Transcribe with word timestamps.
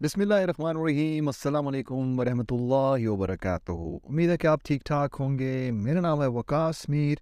بسم 0.00 0.20
اللہ 0.20 0.34
الرحمن 0.34 0.76
الرحیم۔ 0.76 1.28
السلام 1.28 1.68
علیکم 1.68 2.20
ورحمۃ 2.20 2.44
اللہ 2.50 3.08
وبرکاتہ۔ 3.08 3.72
امید 4.04 4.30
ہے 4.30 4.38
کہ 4.38 4.46
آپ 4.46 4.60
ٹھیک 4.64 4.84
ٹھاک 4.84 5.16
ہوں 5.20 5.38
گے۔ 5.38 5.70
میرا 5.70 6.00
نام 6.00 6.22
ہے 6.22 6.26
وکاس 6.26 6.88
میر 6.88 7.16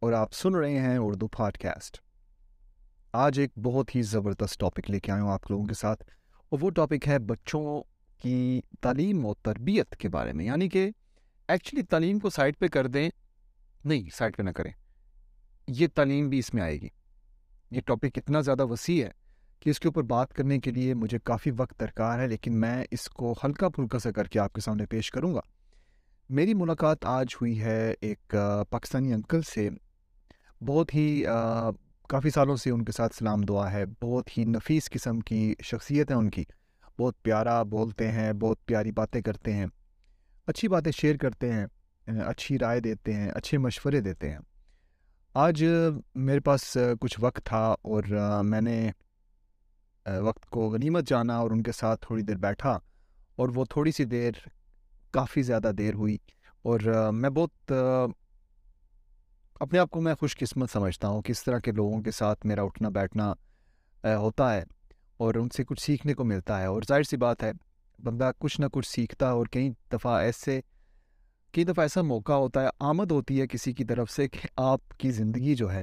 اور 0.00 0.12
آپ 0.12 0.32
سن 0.32 0.54
رہے 0.54 0.78
ہیں 0.78 0.96
اردو 0.96 1.28
پاڈ 1.28 1.58
کاسٹ 1.58 1.98
آج 3.12 3.40
ایک 3.40 3.50
بہت 3.62 3.96
ہی 3.96 4.02
زبردست 4.02 4.60
ٹاپک 4.60 4.90
لے 4.90 5.00
کے 5.00 5.12
آیا 5.12 5.22
ہوں 5.22 5.30
آپ 5.30 5.50
لوگوں 5.50 5.66
کے 5.66 5.74
ساتھ۔ 5.74 6.04
اور 6.48 6.58
وہ 6.60 6.70
ٹاپک 6.70 7.08
ہے 7.08 7.18
بچوں 7.18 7.82
کی 8.22 8.60
تعلیم 8.80 9.26
و 9.26 9.34
تربیت 9.34 9.96
کے 9.96 10.08
بارے 10.08 10.32
میں۔ 10.32 10.44
یعنی 10.44 10.68
کہ 10.68 10.90
ایکچولی 11.48 11.82
تعلیم 11.82 12.18
کو 12.18 12.30
سائڈ 12.30 12.58
پہ 12.58 12.68
کر 12.68 12.86
دیں۔ 12.86 13.10
نہیں، 13.84 14.08
سائڈ 14.14 14.36
پہ 14.36 14.42
نہ 14.42 14.50
کریں۔ 14.50 14.72
یہ 15.66 15.86
تعلیم 15.94 16.28
بھی 16.28 16.38
اس 16.38 16.54
میں 16.54 16.62
آئے 16.62 16.80
گی۔ 16.80 16.88
یہ 17.70 17.80
ٹاپک 17.80 18.16
اتنا 18.16 18.40
زیادہ 18.40 18.66
وسیع 18.66 19.04
ہے۔ 19.04 19.19
کہ 19.60 19.70
اس 19.70 19.80
کے 19.80 19.88
اوپر 19.88 20.02
بات 20.02 20.32
کرنے 20.32 20.58
کے 20.58 20.70
لیے 20.70 20.94
مجھے 20.94 21.18
کافی 21.24 21.50
وقت 21.56 21.80
درکار 21.80 22.18
ہے، 22.18 22.28
لیکن 22.28 22.60
میں 22.60 22.84
اس 22.90 23.08
کو 23.08 23.34
ہلکا 23.44 23.68
پھلکا 23.68 23.98
سے 23.98 24.12
کر 24.12 24.24
کے 24.24 24.38
آپ 24.38 24.52
کے 24.52 24.60
سامنے 24.60 24.86
پیش 24.86 25.10
کروں 25.10 25.34
گا۔ 25.34 25.40
میری 26.28 26.54
ملاقات 26.54 27.04
آج 27.04 27.26
ہوئی 27.34 27.60
ہے 27.62 27.94
ایک 28.00 28.36
پاکستانی 28.70 29.12
انکل 29.12 29.42
سے۔ 29.42 29.68
بہت 30.66 30.94
ہی 30.94 31.24
کافی 32.08 32.30
سالوں 32.30 32.56
سے 32.56 32.70
ان 32.70 32.84
کے 32.84 32.92
ساتھ 32.92 33.16
سلام 33.16 33.40
دعا 33.40 33.72
ہے۔ 33.72 33.84
بہت 34.02 34.38
ہی 34.38 34.44
نفیس 34.44 34.90
قسم 34.90 35.20
کی 35.20 35.54
شخصیت 35.62 36.10
ہے 36.10 36.16
ان 36.16 36.30
کی۔ 36.30 36.44
بہت 36.98 37.22
پیارا 37.22 37.62
بولتے 37.62 38.10
ہیں، 38.12 38.32
بہت 38.32 38.66
پیاری 38.66 38.92
باتیں 38.92 39.20
کرتے 39.20 39.52
ہیں۔ 39.52 39.66
اچھی 40.46 40.68
باتیں 40.68 40.92
شیئر 40.92 41.16
کرتے 41.16 41.52
ہیں 41.52 41.66
اچھی 42.06 42.58
رائے 42.58 42.80
دیتے 42.80 43.12
ہیں، 43.14 43.30
اچھے 43.30 43.58
مشورے 43.58 44.00
دیتے 44.00 44.30
ہیں۔ 44.30 44.38
آج 45.34 45.64
میرے 46.14 46.40
پاس 46.40 46.76
کچھ 47.00 47.18
وقت 47.20 47.40
تھا 47.44 47.74
اور 47.82 48.02
میں 48.44 48.60
نے 48.60 48.90
وقت 50.06 50.46
کو 50.46 50.68
غنیمت 50.70 51.08
جانا 51.08 51.36
اور 51.36 51.50
ان 51.50 51.62
کے 51.62 51.72
ساتھ 51.72 52.06
تھوڑی 52.06 52.22
دیر 52.22 52.36
بیٹھا 52.36 52.78
اور 53.36 53.48
وہ 53.54 53.64
تھوڑی 53.64 53.92
سی 53.92 54.04
دیر 54.04 54.32
کافی 55.10 55.42
زیادہ 55.42 55.70
دیر 55.78 55.94
ہوئی 55.94 56.16
اور 56.62 56.80
میں 57.12 57.30
بہت 57.30 57.72
اپنے 59.60 59.78
آپ 59.78 59.90
کو 59.90 60.00
میں 60.00 60.14
خوش 60.14 60.36
قسمت 60.36 60.70
سمجھتا 60.70 61.08
ہوں 61.08 61.22
کس 61.22 61.42
طرح 61.44 61.58
کے 61.58 61.72
لوگوں 61.72 62.00
کے 62.02 62.10
ساتھ 62.10 62.46
میرا 62.46 62.62
اٹھنا 62.62 62.88
بیٹھنا 62.88 63.32
ہوتا 64.04 64.52
ہے 64.54 64.62
اور 65.16 65.34
ان 65.34 65.48
سے 65.48 65.64
کچھ 65.64 65.82
سیکھنے 65.82 66.14
کو 66.14 66.24
ملتا 66.24 66.60
ہے 66.60 66.66
اور 66.66 66.82
ظاہر 66.88 67.02
سی 67.02 67.16
بات 67.16 67.42
ہے، 67.42 67.52
بندہ 67.98 68.30
کچھ 68.38 68.60
نہ 68.60 68.66
کچھ 68.72 68.88
سیکھتا 68.88 69.26
ہے 69.26 69.30
اور 69.30 69.46
کئی 69.46 69.68
دفعہ 69.92 70.16
ایسے، 70.16 70.60
کئی 71.54 71.64
دفعہ 71.64 71.84
ایسا 71.84 72.02
موقع 72.02 72.32
ہوتا 72.32 72.62
ہے، 72.62 72.68
آمد 72.80 73.10
ہوتی 73.10 73.40
ہے 73.40 73.46
کسی 73.46 73.72
کی 73.72 73.84
طرف 73.84 74.10
سے 74.10 74.28
کہ 74.28 74.48
آپ 74.56 74.98
کی 74.98 75.10
زندگی 75.10 75.54
جو 75.54 75.72
ہے 75.72 75.82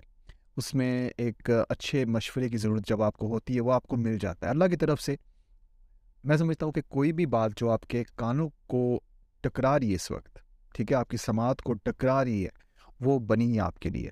اس 0.57 0.73
میں 0.73 1.09
ایک 1.17 1.49
اچھے 1.69 2.05
مشورے 2.05 2.49
کی 2.49 2.57
ضرورت 2.57 2.87
جب 2.87 3.01
آپ 3.01 3.17
کو 3.17 3.27
ہوتی 3.27 3.55
ہے، 3.55 3.61
وہ 3.61 3.73
آپ 3.73 3.87
کو 3.87 3.95
مل 3.95 4.17
جاتا 4.17 4.45
ہے۔ 4.45 4.51
اللہ 4.51 4.65
کی 4.65 4.75
طرف 4.75 5.01
سے 5.01 5.15
میں 6.23 6.37
سمجھتا 6.37 6.65
ہوں 6.65 6.73
کہ 6.73 6.81
کوئی 6.87 7.11
بھی 7.11 7.25
بات 7.25 7.51
جو 7.57 7.71
آپ 7.71 7.81
کے 7.81 8.03
کانوں 8.15 8.49
کو 8.67 8.99
ٹکرا 9.41 9.79
رہی 9.79 9.89
ہے 9.89 9.95
اس 9.95 10.11
وقت، 10.11 10.39
ٹھیک 10.73 10.91
ہے، 10.91 10.97
آپ 10.97 11.09
کی 11.09 11.17
سماعت 11.17 11.61
کو 11.61 11.73
ٹکرا 11.73 12.23
رہی 12.23 12.43
ہے، 12.43 12.49
وہ 12.99 13.19
بنی 13.19 13.55
ہے 13.55 13.59
آپ 13.59 13.79
کے 13.79 13.89
لیے۔ 13.89 14.09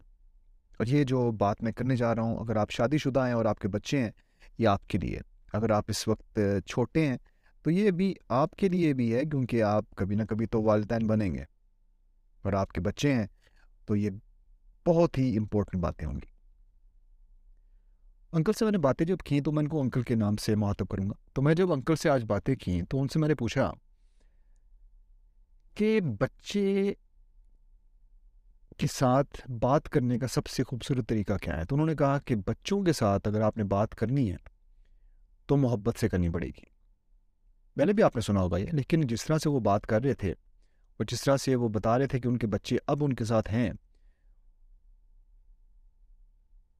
اور 0.77 0.85
یہ 0.85 1.03
جو 1.03 1.31
بات 1.31 1.63
میں 1.63 1.71
کرنے 1.71 1.95
جا 1.95 2.16
رہا 2.16 2.23
ہوں، 2.23 2.38
اگر 2.38 2.55
آپ 2.55 2.71
شادی 2.71 2.97
شدہ 2.97 3.25
ہیں 3.25 3.33
اور 3.33 3.45
آپ 3.45 3.59
کے 3.59 3.67
بچے 3.67 3.99
ہیں، 3.99 4.11
یہ 4.57 4.67
آپ 4.67 4.88
کے 4.88 4.97
لیے۔ 4.97 5.19
اگر 5.53 5.69
آپ 5.69 5.85
اس 5.88 6.07
وقت 6.07 6.39
چھوٹے 6.66 7.07
ہیں، 7.07 7.17
تو 7.63 7.71
یہ 7.71 7.91
بھی 7.91 8.13
آپ 8.29 8.51
کے 8.51 8.69
لیے 8.69 8.93
بھی 8.93 9.16
ہے، 9.16 9.21
کیونکہ 9.21 9.63
آپ 9.63 9.85
کبھی 9.95 10.16
نہ 10.16 10.23
کبھی 10.23 10.45
تو 10.45 10.61
والدین 10.61 11.07
بنیں 11.07 11.35
گے۔ 11.35 11.43
اور 12.41 12.53
آپ 12.53 12.71
کے 12.71 12.81
بچے 12.81 13.13
ہیں، 13.13 13.27
تو 13.85 13.95
یہ 13.95 14.09
بہت 14.85 15.17
ہی 15.17 15.38
امپورٹنٹ 15.38 15.81
باتیں 15.81 16.07
ہوں 16.07 16.16
گی۔ 16.16 16.34
انکل 18.36 18.53
سے 18.53 18.66
میں 18.66 18.72
نے 18.72 18.78
باتیں 18.78 19.05
جب 19.05 19.17
کیں 19.25 19.41
تو 19.41 19.52
میں 19.52 19.64
ان 19.64 19.67
کو 19.67 19.81
انکل 19.81 20.02
کے 20.02 20.16
نام 20.16 20.36
سے 20.36 20.55
معاتب 20.55 20.88
کروں 20.88 21.09
گا۔ 21.09 21.14
تو 21.33 21.41
میں 21.41 21.55
جب 21.55 21.72
انکل 21.72 21.95
سے 21.95 22.09
آج 22.09 22.23
باتیں 22.28 22.55
کیں 22.55 22.81
تو 22.81 23.02
ان 23.02 23.08
سے 23.08 23.19
میں 23.19 23.28
نے 23.28 23.36
پوچھا 23.36 23.73
کہ 25.75 26.02
بچے 26.02 26.94
کے 28.78 28.88
ساتھ 28.88 29.52
بات 29.52 29.89
کرنے 29.89 30.19
کا 30.19 30.28
سب 30.28 30.47
سے 30.47 30.63
خوبصورت 30.63 31.09
طریقہ 31.09 31.34
کیا 31.41 31.57
ہے؟ 31.57 31.66
تو 31.66 31.75
انہوں 31.75 31.88
نے 31.88 31.96
کہا 31.96 32.19
کہ 32.19 32.35
بچوں 32.35 32.84
کے 32.84 32.94
ساتھ 32.94 33.28
اگر 33.28 33.41
آپ 33.41 33.57
نے 33.57 33.63
بات 33.63 33.96
کرنی 33.96 34.31
ہے 34.31 34.38
تو 35.46 35.57
محبت 35.57 36.00
سے 36.00 36.09
کرنی 36.09 36.29
پڑے 36.29 36.47
گی۔ 36.47 36.63
میں 37.75 37.85
نے 37.85 37.94
بھی 37.94 38.03
آپ 38.03 38.16
نے 38.16 38.22
سنا 38.22 38.41
ہوگا 38.41 38.57
یہ، 38.57 38.66
لیکن 38.72 39.02
جس 39.02 39.25
طرح 39.25 39.38
سے 39.38 39.50
وہ 39.50 39.59
بات 39.59 39.88
کر 39.88 40.03
رہے 40.03 40.13
تھے 40.13 40.31
اور 40.97 41.06
جس 41.06 41.22
طرح 41.23 41.38
سے 41.38 41.56
وہ 41.56 41.69
بتا 41.69 42.00
رہے 42.00 42.07
تھے 42.07 42.19
کہ 42.19 42.28
ان 42.28 42.38
کے 42.38 42.47
بچے 42.47 42.78
اب 42.88 43.03
ان 43.03 43.13
کے 43.13 43.25
ساتھ 43.25 43.50
ہیں 43.50 43.72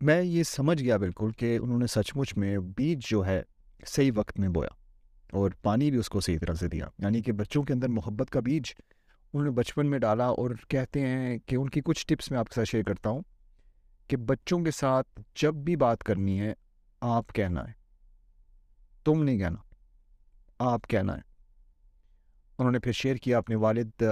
میں 0.02 0.24
یہ 0.24 0.44
سمجھ 0.44 0.84
گیا 0.84 0.98
بالکل 0.98 1.32
کہ 1.32 1.58
انہوں 1.58 1.80
نے 1.80 1.88
سچ 1.88 2.12
مچ 2.16 2.38
میں 2.38 2.58
بیج 2.58 3.00
جو 3.08 3.26
ہے 3.26 3.42
صحیح 3.88 4.12
وقت 4.16 4.40
میں 4.40 4.50
بویا 4.50 4.76
اور 5.32 5.52
پانی 5.62 5.92
بھی 5.92 6.00
اس 6.00 6.10
کو 6.10 6.20
صحیح 6.20 6.38
طرح 6.40 6.54
سے 6.54 6.68
دیا۔ 6.68 6.88
یعنی 7.00 7.22
کہ 7.22 7.32
بچوں 7.32 7.64
کے 7.64 7.74
اندر 7.74 7.88
محبت 7.88 8.30
کا 8.30 8.40
بیج 8.40 8.64
انہوں 9.34 9.44
نے 9.44 9.52
بچپن 9.52 9.88
میں 9.88 10.00
ڈالا 10.00 10.26
اور 10.26 10.50
کہتے 10.68 11.02
ہیں 11.02 11.38
کہ 11.46 11.56
ان 11.56 11.70
کی 11.70 11.82
کچھ 11.86 12.08
ٹپس 12.08 12.32
میں 12.32 12.40
آپ 12.40 12.48
کے 12.48 12.54
ساتھ 12.56 12.70
شیئر 12.70 12.84
کرتا 12.84 13.10
ہوں 13.10 13.22
کہ 14.08 14.18
بچوں 14.18 14.60
کے 14.60 14.72
ساتھ 14.72 15.20
جب 15.36 15.54
بھی 15.56 15.76
بات 15.76 16.04
کرنی 16.04 16.42
ہے 16.42 16.54
آپ 17.02 17.34
کہنا 17.34 17.68
ہے۔ 17.68 17.74
تم 19.04 19.24
نہیں 19.24 19.38
کہنا، 19.38 19.58
آپ 20.60 20.88
کہنا 20.88 21.14
ہے۔ 21.16 21.22
انہوں 22.58 22.72
نے 22.72 22.80
پھر 22.80 22.92
شیئر 22.92 23.16
کیا 23.16 23.38
اپنے 23.38 23.56
والد 23.56 24.04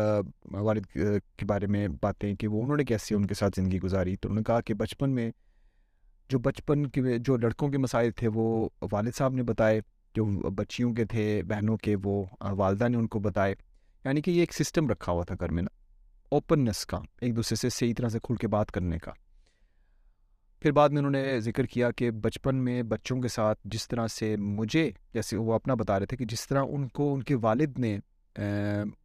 والد 0.52 0.98
کے 1.38 1.46
بارے 1.46 1.68
میں 1.68 1.88
باتیں 2.02 2.36
کہ 2.36 2.48
وہ 2.48 2.64
انہوں 2.64 2.78
نے 2.78 2.84
کیسے 2.86 3.16
ان 3.16 3.26
کے 3.28 3.34
ساتھ 3.34 3.60
زندگی 3.62 3.80
گزاری۔ 3.80 4.16
تو 4.16 4.30
انہوں 4.30 4.40
نے 4.40 4.44
کہا 4.44 4.62
کہ 4.62 4.74
بچپن 4.74 5.10
میں 5.10 5.32
جو 6.30 6.40
بچپن 6.40 6.88
کے 6.88 7.18
جو 7.18 7.38
لڑکوں 7.38 7.70
کے 7.70 7.78
مسائل 7.78 8.12
تھے، 8.12 8.28
وہ 8.34 8.70
والد 8.92 9.12
صاحب 9.16 9.34
نے 9.34 9.44
بتائے، 9.44 9.82
جو 10.16 10.26
بچیوں 10.50 10.94
کے 10.94 11.06
تھے، 11.06 11.44
بہنوں 11.44 11.78
کے، 11.78 11.96
وہ 12.04 12.26
والدہ 12.42 12.88
نے 12.88 12.98
ان 12.98 13.08
کو 13.08 13.20
بتائے۔ 13.20 13.56
یعنی 14.06 14.22
کہ 14.22 14.32
یہ 14.32 14.40
ایک 14.40 14.54
سسٹم 14.54 14.90
رکھا 14.90 15.12
ہوا 15.12 15.24
تھا 15.24 15.36
گھر 15.40 15.50
میں 15.50 15.64
نا 15.64 15.76
اوپننس 16.30 16.86
کا، 16.86 17.00
ایک 17.22 17.36
دوسرے 17.36 17.56
سے 17.56 17.70
صحیح 17.70 17.94
طرح 17.98 18.10
سے 18.10 18.20
کھل 18.24 18.36
کے 18.36 18.48
بات 18.48 18.72
کرنے 18.72 18.98
کا۔ 18.98 19.12
پھر 20.60 20.72
بعد 20.72 20.90
میں 20.90 20.98
انہوں 20.98 21.12
نے 21.12 21.40
ذکر 21.40 21.66
کیا 21.66 21.92
کہ 21.92 22.12
بچپن 22.12 22.56
میں 22.56 22.84
بچوں 22.84 23.22
کے 23.22 23.28
ساتھ 23.28 23.60
جس 23.66 23.88
طرح 23.88 24.08
سے 24.08 24.38
مجھے، 24.38 24.92
جیسے 25.14 25.38
وہ 25.38 25.54
اپنا 25.54 25.74
بتا 25.74 26.00
رہے 26.00 26.06
تھے 26.06 26.18
کہ 26.18 26.26
جس 26.26 26.48
طرح 26.48 26.64
ان 26.70 26.88
کو، 26.88 27.14
ان 27.14 27.24
کے 27.24 27.36
والد 27.36 27.80
نے 27.80 27.98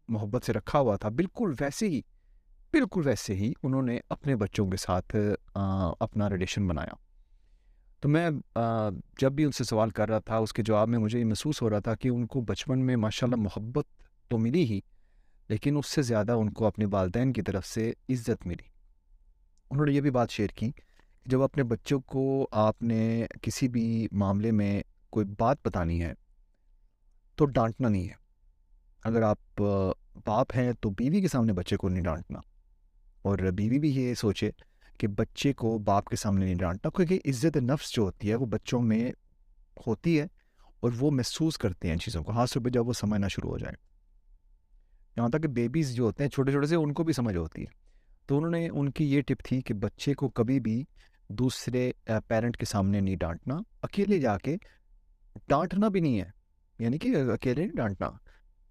محبت 0.09 0.45
سے 0.45 0.53
رکھا 0.53 0.79
ہوا 0.79 0.97
تھا، 0.97 1.09
بالکل 1.09 1.55
ویسے 1.61 1.89
ہی، 1.89 2.01
بالکل 2.73 3.03
ویسے 3.05 3.35
ہی 3.35 3.53
انہوں 3.63 3.83
نے 3.83 4.01
اپنے 4.09 4.37
بچوں 4.37 4.71
کے 4.71 4.77
ساتھ 4.77 5.17
اپنا 6.01 6.31
ریلیشن 6.31 6.67
بنایا۔ 6.67 7.08
تو 8.01 8.09
میں 8.09 8.31
جب 9.21 9.33
بھی 9.33 9.45
ان 9.45 9.53
سے 9.53 9.65
سوال 9.65 9.91
کر 9.91 10.09
رہا 10.09 10.19
تھا، 10.19 10.37
اس 10.37 10.53
کے 10.53 10.63
جواب 10.63 10.89
میں 10.89 10.99
مجھے 10.99 11.19
یہ 11.19 11.25
محسوس 11.25 11.63
ہو 11.63 11.71
رہا 11.71 11.79
تھا 11.79 11.95
کہ 11.95 12.09
ان 12.09 12.27
کو 12.27 12.41
بچپن 12.41 12.79
میں 12.79 12.97
ماشاء 12.97 13.27
اللہ 13.27 13.37
محبت 13.37 13.87
تو 14.29 14.39
ملی 14.39 14.65
ہی، 14.65 14.81
لیکن 15.49 15.77
اس 15.77 15.87
سے 15.87 16.03
زیادہ 16.03 16.33
ان 16.33 16.53
کو 16.53 16.67
اپنے 16.67 16.85
والدین 16.91 17.33
کی 17.33 17.43
طرف 17.43 17.67
سے 17.67 17.93
عزت 18.09 18.47
ملی۔ 18.47 18.69
انہوں 19.71 19.87
نے 19.87 19.93
یہ 19.93 20.01
بھی 20.01 20.11
بات 20.11 20.31
شیئر 20.31 20.49
کی 20.49 20.71
کہ 20.71 20.83
جب 21.27 21.43
اپنے 21.43 21.63
بچوں 21.63 22.01
کو 22.01 22.49
آپ 22.53 22.83
نے 22.83 23.27
کسی 23.43 23.69
بھی 23.69 24.09
معاملے 24.13 24.51
میں 24.51 24.83
کوئی 25.11 25.27
بات 25.39 25.57
بتانی 25.65 26.03
ہے، 26.03 26.13
تو 27.35 27.45
ڈانٹنا 27.45 27.89
نہیں 27.89 28.09
ہے۔ 28.09 28.15
اگر 29.05 29.23
آپ 29.23 29.63
باپ 30.27 30.57
ہیں 30.57 30.73
تو 30.81 30.91
بیوی 30.91 31.21
کے 31.21 31.29
سامنے 31.29 31.53
بچے 31.53 31.77
کو 31.77 31.89
نہیں 31.89 32.03
ڈانٹنا۔ 32.03 32.39
اور 33.23 33.39
بیوی 33.39 33.79
بھی 33.79 33.91
یہ 33.91 34.15
سوچے 34.15 34.51
کہ 34.99 35.07
بچے 35.07 35.53
کو 35.53 35.79
باپ 35.79 36.05
کے 36.05 36.17
سامنے 36.17 36.45
نہیں 36.45 36.55
ڈانٹنا، 36.55 36.91
کیونکہ 36.91 37.21
عزت 37.25 37.57
نفس 37.57 37.93
جو 37.93 38.03
ہوتی 38.03 38.31
ہے 38.31 38.35
وہ 38.35 38.47
بچوں 38.47 38.83
میں 38.83 39.13
ہوتی 39.87 40.21
ہے 40.21 40.27
اور 40.81 40.93
وہ 40.99 41.11
محسوس 41.11 41.59
کرتے 41.59 41.89
ہیں 41.89 41.95
ان 41.95 42.01
چیزوں 42.01 42.23
کو، 42.23 42.33
خاص 42.33 42.53
طور 42.53 42.63
پہ 42.63 42.69
جب 42.69 42.89
وہ 42.89 42.93
سمجھنا 42.93 43.29
شروع 43.29 43.51
ہو 43.51 43.59
جائے 43.59 43.75
یہاں 45.17 45.29
تک 45.29 45.43
کہ 45.43 45.49
بیبیز 45.49 45.95
جو 45.95 46.05
ہوتے 46.05 46.23
ہیں 46.23 46.31
چھوٹے 46.31 46.51
چھوٹے 46.51 46.67
سے 46.67 46.75
ان 46.77 46.93
کو 46.93 47.05
بھی 47.05 47.13
سمجھ 47.13 47.37
ہوتی 47.37 47.63
ہے۔ 47.63 47.79
تو 48.27 48.39
انہوں 48.39 48.51
نے 48.51 48.69
ان 48.69 48.91
کی 48.91 49.13
یہ 49.13 49.21
ٹپ 49.21 49.45
تھی 49.45 49.61
کہ 49.61 49.75
بچے 49.75 50.15
کو 50.15 50.29
کبھی 50.29 50.61
بھی 50.61 50.85
دوسرے 51.29 51.93
پیرنٹ 52.05 52.57
کے 52.57 52.65
سامنے 52.65 53.01
نہیں 53.01 53.17
ڈانٹنا۔ 53.17 53.57
اکیلے 53.83 54.19
جا 54.19 54.39
کے 54.39 54.57
ڈانٹنا 55.49 55.89
بھی 55.89 56.01
نہیں 56.01 56.21
ہے 56.21 56.31
یعنی 56.79 56.99
کہ 56.99 57.17
اکیلے 57.33 57.65
نہیں 57.65 57.77
ڈانٹنا، 57.77 58.11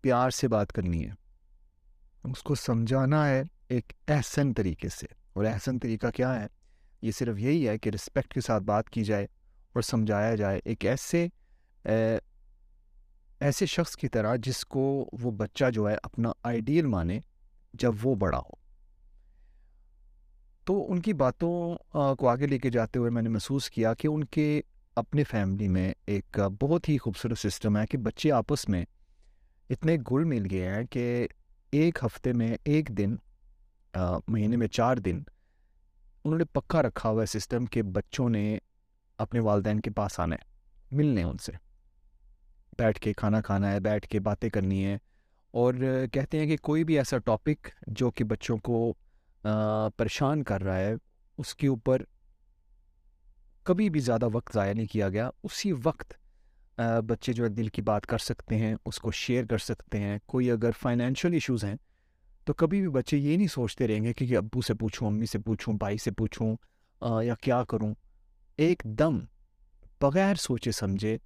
پیار 0.01 0.29
سے 0.29 0.47
بات 0.47 0.71
کرنی 0.71 1.05
ہے۔ 1.05 1.11
اس 2.23 2.43
کو 2.43 2.55
سمجھانا 2.55 3.29
ہے 3.29 3.43
ایک 3.69 3.93
احسن 4.07 4.53
طریقے 4.53 4.89
سے۔ 4.89 5.05
اور 5.37 5.45
احسن 5.45 5.79
طریقہ 5.79 6.07
کیا 6.07 6.41
ہے۔ 6.41 6.47
یہ 7.01 7.11
صرف 7.11 7.39
یہی 7.39 7.67
ہے 7.67 7.77
کہ 7.77 7.89
رسپیکٹ 7.89 8.33
کے 8.33 8.41
ساتھ 8.41 8.63
بات 8.63 8.89
کی 8.89 9.03
جائے 9.03 9.27
اور 9.73 9.81
سمجھایا 9.81 10.35
جائے۔ 10.35 10.59
ایک 10.65 10.85
ایسے 10.85 11.27
ایسے 13.39 13.65
شخص 13.65 13.95
کی 13.95 14.07
طرح 14.07 14.35
جس 14.35 14.65
کو 14.65 15.09
وہ 15.21 15.31
بچہ 15.31 15.69
جو 15.73 15.89
ہے 15.89 15.95
اپنا 16.03 16.31
آئیڈیل 16.43 16.85
مانے 16.85 17.19
جب 17.73 17.93
وہ 18.03 18.15
بڑا 18.15 18.37
ہو۔ 18.37 18.55
تو 20.65 20.91
ان 20.91 21.01
کی 21.01 21.13
باتوں 21.13 21.77
کو 22.15 22.29
آگے 22.29 22.47
لے 22.47 22.59
کے 22.59 22.69
جاتے 22.69 22.99
ہوئے 22.99 23.09
میں 23.09 23.21
نے 23.21 23.29
محسوس 23.29 23.69
کیا 23.69 23.93
کہ 23.93 24.07
ان 24.07 24.23
کے 24.23 24.61
اپنے 24.95 25.23
فیملی 25.23 25.67
میں 25.67 25.93
ایک 26.05 26.39
بہت 26.59 26.89
ہی 26.89 26.97
خوبصورت 26.97 27.37
سسٹم 27.37 27.77
ہے 27.77 27.85
کہ 27.85 27.97
بچے 27.97 28.31
آپس 28.31 28.69
میں 28.69 28.85
اتنے 29.69 29.97
گل 30.11 30.23
مل 30.23 30.47
گئے 30.51 30.67
ہیں 30.67 30.83
کہ 30.83 31.27
ایک 31.71 31.99
ہفتے 32.03 32.33
میں 32.33 32.57
ایک 32.63 32.87
دن 32.87 33.15
مہینے 34.27 34.57
میں 34.57 34.67
چار 34.67 34.97
دن۔ 34.97 35.21
انہوں 36.25 36.37
نے 36.37 36.45
پکا 36.45 36.81
رکھا 36.81 37.09
ہوا 37.09 37.21
ہے 37.21 37.39
سسٹم 37.39 37.65
کہ 37.65 37.81
بچوں 37.81 38.29
نے 38.29 38.57
اپنے 39.19 39.39
والدین 39.39 39.79
کے 39.79 39.91
پاس 39.91 40.19
آنا 40.19 40.35
ہے، 40.35 40.45
ملنے 40.91 41.23
ان 41.23 41.37
سے۔ 41.37 41.51
بیٹھ 42.77 42.99
کے 42.99 43.13
کھانا 43.13 43.41
کھانا 43.41 43.71
ہے، 43.71 43.79
بیٹھ 43.79 44.07
کے 44.07 44.19
باتیں 44.19 44.49
کرنی 44.49 44.85
ہے 44.85 44.97
اور 45.53 45.73
کہتے 46.11 46.39
ہیں 46.39 46.47
کہ 46.47 46.57
کوئی 46.57 46.83
بھی 46.83 46.97
ایسا 46.97 47.17
ٹاپک 47.17 47.67
جو 47.87 48.11
کہ 48.11 48.23
بچوں 48.23 48.57
کو 48.57 48.93
پریشان 49.97 50.43
کر 50.43 50.63
رہا 50.63 50.77
ہے، 50.77 50.93
اس 51.37 51.55
کے 51.55 51.67
اوپر 51.67 52.01
کبھی 53.63 53.89
بھی 53.89 53.99
زیادہ 53.99 54.27
وقت 54.33 54.53
ضائع 54.53 54.73
نہیں 54.73 54.85
کیا 54.85 55.09
گیا۔ 55.09 55.29
اسی 55.43 55.71
وقت 55.83 56.13
بچے 57.07 57.33
جو 57.33 57.43
ہے 57.43 57.49
دل 57.49 57.67
کی 57.67 57.81
بات 57.81 58.05
کر 58.05 58.17
سکتے 58.17 58.57
ہیں، 58.57 58.75
اس 58.85 58.99
کو 58.99 59.11
شیئر 59.11 59.45
کر 59.45 59.57
سکتے 59.57 59.99
ہیں۔ 59.99 60.17
کوئی 60.25 60.51
اگر 60.51 60.71
فائنینشیل 60.81 61.33
ایشوز 61.33 61.63
ہیں 61.63 61.75
تو 62.47 62.53
کبھی 62.53 62.79
بھی 62.81 62.89
بچے 62.89 63.17
یہ 63.17 63.37
نہیں 63.37 63.47
سوچتے 63.47 63.87
رہیں 63.87 64.03
گے 64.03 64.13
کہ 64.13 64.37
ابو 64.37 64.61
سے 64.61 64.73
پوچھوں، 64.73 65.07
امی 65.07 65.25
سے 65.25 65.39
پوچھوں، 65.39 65.73
بھائی 65.73 65.97
سے 65.97 66.11
پوچھوں 66.11 66.55
یا 67.23 67.35
کیا 67.35 67.63
کروں؟ 67.63 67.93
ایک 68.57 68.83
دم 68.99 69.19
بغیر 70.01 70.35
سوچے 70.35 70.71
سمجھے 70.71 71.17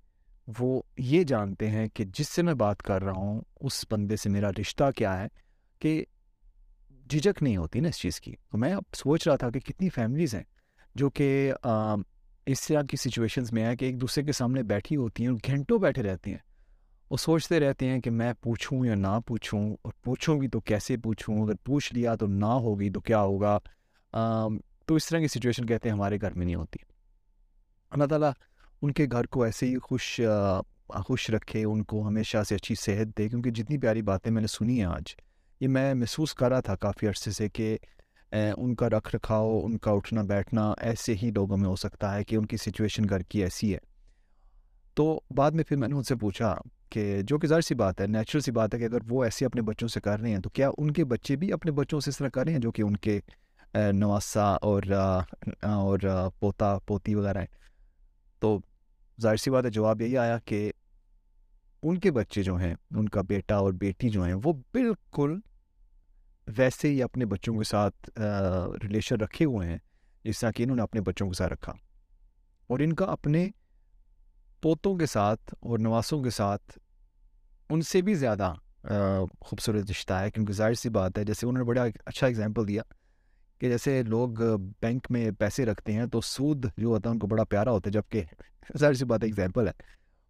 وہ 0.59 0.81
یہ 0.97 1.23
جانتے 1.23 1.69
ہیں 1.69 1.88
کہ 1.94 2.06
جس 2.13 2.29
سے 2.29 2.41
میں 2.41 2.53
بات 2.53 2.81
کر 2.83 3.03
رہا 3.03 3.12
ہوں، 3.12 3.41
اس 3.62 3.85
بندے 3.91 4.15
سے 4.15 4.29
میرا 4.29 4.50
رشتہ 4.59 4.89
کیا 4.95 5.19
ہے 5.19 5.27
کہ 5.81 6.03
جھجک 7.09 7.44
نہیں 7.44 7.57
ہوتی 7.57 7.79
نا 7.79 7.89
اس 7.89 8.00
چیز 8.00 8.19
کی۔ 8.21 8.35
تو 8.51 8.57
میں 8.57 8.74
اب 8.74 8.83
سوچ 8.94 9.27
رہا 9.27 9.35
تھا 9.35 9.50
کہ 9.50 9.59
کتنی 9.59 9.89
فیملیز 9.89 10.35
ہیں 10.35 10.44
جو 10.95 11.09
کہ 11.09 11.53
اس 12.45 12.67
طرح 12.67 12.81
کی 12.81 12.97
سچویشنز 12.97 13.51
میں 13.53 13.65
ہے 13.65 13.75
کہ 13.75 13.85
ایک 13.85 14.01
دوسرے 14.01 14.24
کے 14.24 14.31
سامنے 14.31 14.63
بیٹھی 14.63 14.95
ہوتی 14.95 15.25
ہیں 15.25 15.33
گھنٹوں 15.45 15.79
بیٹھے 15.79 16.03
رہتے 16.03 16.31
ہیں۔ 16.31 16.50
وہ 17.11 17.17
سوچتے 17.17 17.59
رہتے 17.59 17.87
ہیں 17.89 17.99
کہ 17.99 18.09
میں 18.09 18.33
پوچھوں 18.41 18.85
یا 18.85 18.95
نہ 18.95 19.19
پوچھوں 19.27 19.75
اور 19.81 19.93
پوچھوں 20.03 20.39
بھی 20.39 20.47
تو 20.47 20.59
کیسے 20.59 20.97
پوچھوں؟ 20.97 21.41
اگر 21.43 21.53
پوچھ 21.65 21.93
لیا 21.93 22.15
تو 22.15 22.27
نہ 22.27 22.51
ہوگی 22.65 22.89
تو 22.89 22.99
کیا 22.99 23.19
ہوگا؟ 23.21 23.57
تو 24.85 24.95
اس 24.95 25.07
طرح 25.07 25.19
کی 25.19 25.27
سچویشن 25.27 25.65
کہتے 25.65 25.89
ہیں 25.89 25.95
ہمارے 25.95 26.17
گھر 26.21 26.33
میں 26.33 26.45
نہیں 26.45 26.55
ہوتی۔ 26.55 26.79
اللہ 27.91 28.05
تعالیٰ 28.05 28.31
ان 28.81 28.91
کے 28.91 29.07
گھر 29.11 29.25
کو 29.25 29.43
ایسے 29.43 29.65
ہی 29.65 29.77
خوش 29.77 30.21
خوش 31.05 31.29
رکھے، 31.29 31.63
ان 31.63 31.83
کو 31.83 32.07
ہمیشہ 32.07 32.43
سے 32.49 32.55
اچھی 32.55 32.75
صحت 32.75 33.17
دے، 33.17 33.29
کیونکہ 33.29 33.51
جتنی 33.51 33.77
پیاری 33.77 34.01
باتیں 34.01 34.31
میں 34.31 34.41
نے 34.41 34.47
سنی 34.47 34.77
ہیں 34.77 34.85
آج، 34.85 35.13
یہ 35.59 35.67
میں 35.67 35.93
محسوس 35.93 36.33
کر 36.33 36.49
رہا 36.49 36.59
تھا 36.59 36.75
کافی 36.75 37.07
عرصے 37.07 37.31
سے 37.31 37.49
کہ 37.49 37.77
ان 38.57 38.75
کا 38.75 38.89
رکھ 38.89 39.15
رکھاؤ، 39.15 39.59
ان 39.63 39.77
کا 39.77 39.91
اٹھنا 39.91 40.21
بیٹھنا 40.21 40.73
ایسے 40.77 41.15
ہی 41.23 41.31
لوگوں 41.31 41.57
میں 41.57 41.69
ہو 41.69 41.75
سکتا 41.75 42.15
ہے 42.15 42.23
کہ 42.23 42.35
ان 42.35 42.45
کی 42.45 42.57
سچویشن 42.57 43.03
گھر 43.09 43.19
کی 43.19 43.43
ایسی 43.43 43.73
ہے۔ 43.73 43.79
تو 44.93 45.19
بعد 45.35 45.51
میں 45.51 45.63
پھر 45.63 45.77
میں 45.77 45.87
نے 45.87 45.95
ان 45.95 46.03
سے 46.03 46.15
پوچھا 46.15 46.55
کہ 46.91 47.21
جو 47.21 47.38
کہ 47.38 47.47
ظاہر 47.47 47.61
سی 47.61 47.75
بات 47.75 48.01
ہے 48.01 48.07
نیچرل 48.07 48.41
سی 48.41 48.51
بات 48.51 48.73
ہے 48.73 48.79
کہ 48.79 48.85
اگر 48.85 48.99
وہ 49.09 49.23
ایسے 49.23 49.45
اپنے 49.45 49.61
بچوں 49.61 49.88
سے 49.88 49.99
کر 50.01 50.19
رہے 50.19 50.29
ہیں 50.29 50.39
تو 50.39 50.49
کیا 50.49 50.69
ان 50.77 50.91
کے 50.91 51.05
بچے 51.05 51.35
بھی 51.35 51.53
اپنے 51.53 51.71
بچوں 51.71 51.99
سے 51.99 52.09
اس 52.09 52.17
طرح 52.17 52.29
کر 52.29 52.43
رہے 52.43 52.51
ہیں 52.51 52.59
جو 52.59 52.71
کہ 52.71 52.81
ان 52.81 52.97
کے 52.97 53.19
نواسا 53.93 54.51
اور 54.61 54.83
اور 55.61 55.99
پوتا، 56.39 56.77
پوتی 56.88 57.15
وغیرہ 57.15 57.39
ہیں؟ 57.39 57.47
تو 58.39 58.59
ظاہر 59.21 59.35
سی 59.35 59.51
بات 59.51 59.65
ہے، 59.65 59.69
جواب 59.69 60.01
یہی 60.01 60.17
آیا 60.17 60.38
کہ 60.45 60.71
ان 61.83 61.99
کے 61.99 62.11
بچے 62.11 62.43
جو 62.43 62.55
ہیں، 62.55 62.75
ان 62.91 63.09
کا 63.09 63.21
بیٹا 63.21 63.55
اور 63.55 63.73
بیٹی 63.73 64.09
جو 64.09 64.23
ہیں، 64.23 64.33
وہ 64.43 64.53
بالکل 64.73 65.39
ویسے 66.57 66.88
ہی 66.88 67.03
اپنے 67.03 67.25
بچوں 67.25 67.57
کے 67.57 67.63
ساتھ 67.63 68.09
ریلیشن 68.83 69.15
رکھے 69.15 69.45
ہوئے 69.45 69.67
ہیں 69.67 69.77
جس 70.23 70.39
طرح 70.39 70.51
کہ 70.51 70.63
انہوں 70.63 70.75
نے 70.75 70.83
اپنے 70.83 71.01
بچوں 71.01 71.27
کے 71.27 71.33
ساتھ 71.33 71.53
رکھا۔ 71.53 71.73
اور 72.67 72.79
ان 72.79 72.93
کا 72.93 73.05
اپنے 73.05 73.49
پوتوں 74.61 74.95
کے 74.95 75.05
ساتھ 75.05 75.55
اور 75.59 75.79
نواسوں 75.79 76.23
کے 76.23 76.29
ساتھ 76.29 76.79
ان 77.71 77.81
سے 77.81 78.01
بھی 78.01 78.13
زیادہ 78.13 78.53
خوبصورت 79.39 79.89
رشتہ 79.89 80.13
ہے، 80.13 80.31
کیونکہ 80.31 80.53
ظاہر 80.53 80.73
سی 80.73 80.89
بات 80.89 81.18
ہے، 81.18 81.23
جیسے 81.23 81.47
انہوں 81.47 81.63
نے 81.63 81.68
بڑا 81.68 81.85
اچھا 82.06 82.27
اگزامپل 82.27 82.68
دیا 82.68 82.81
کہ 83.59 83.69
جیسے 83.69 84.03
لوگ 84.03 84.29
بینک 84.81 85.07
میں 85.09 85.31
پیسے 85.31 85.65
رکھتے 85.65 85.94
ہیں 85.94 86.06
تو 86.06 86.21
سود 86.21 86.65
جو 86.77 86.88
ہوتا 86.88 87.09
ہے 87.09 87.13
ان 87.13 87.19
کو 87.19 87.27
بڑا 87.27 87.44
پیارا 87.44 87.71
ہوتا 87.71 87.88
ہے 87.88 87.91
جبکہ 87.91 88.23
ظاہر 88.77 88.94
سی 88.94 89.06
بات 89.06 89.23
اگزامپل 89.23 89.68
ہے۔ 89.68 89.71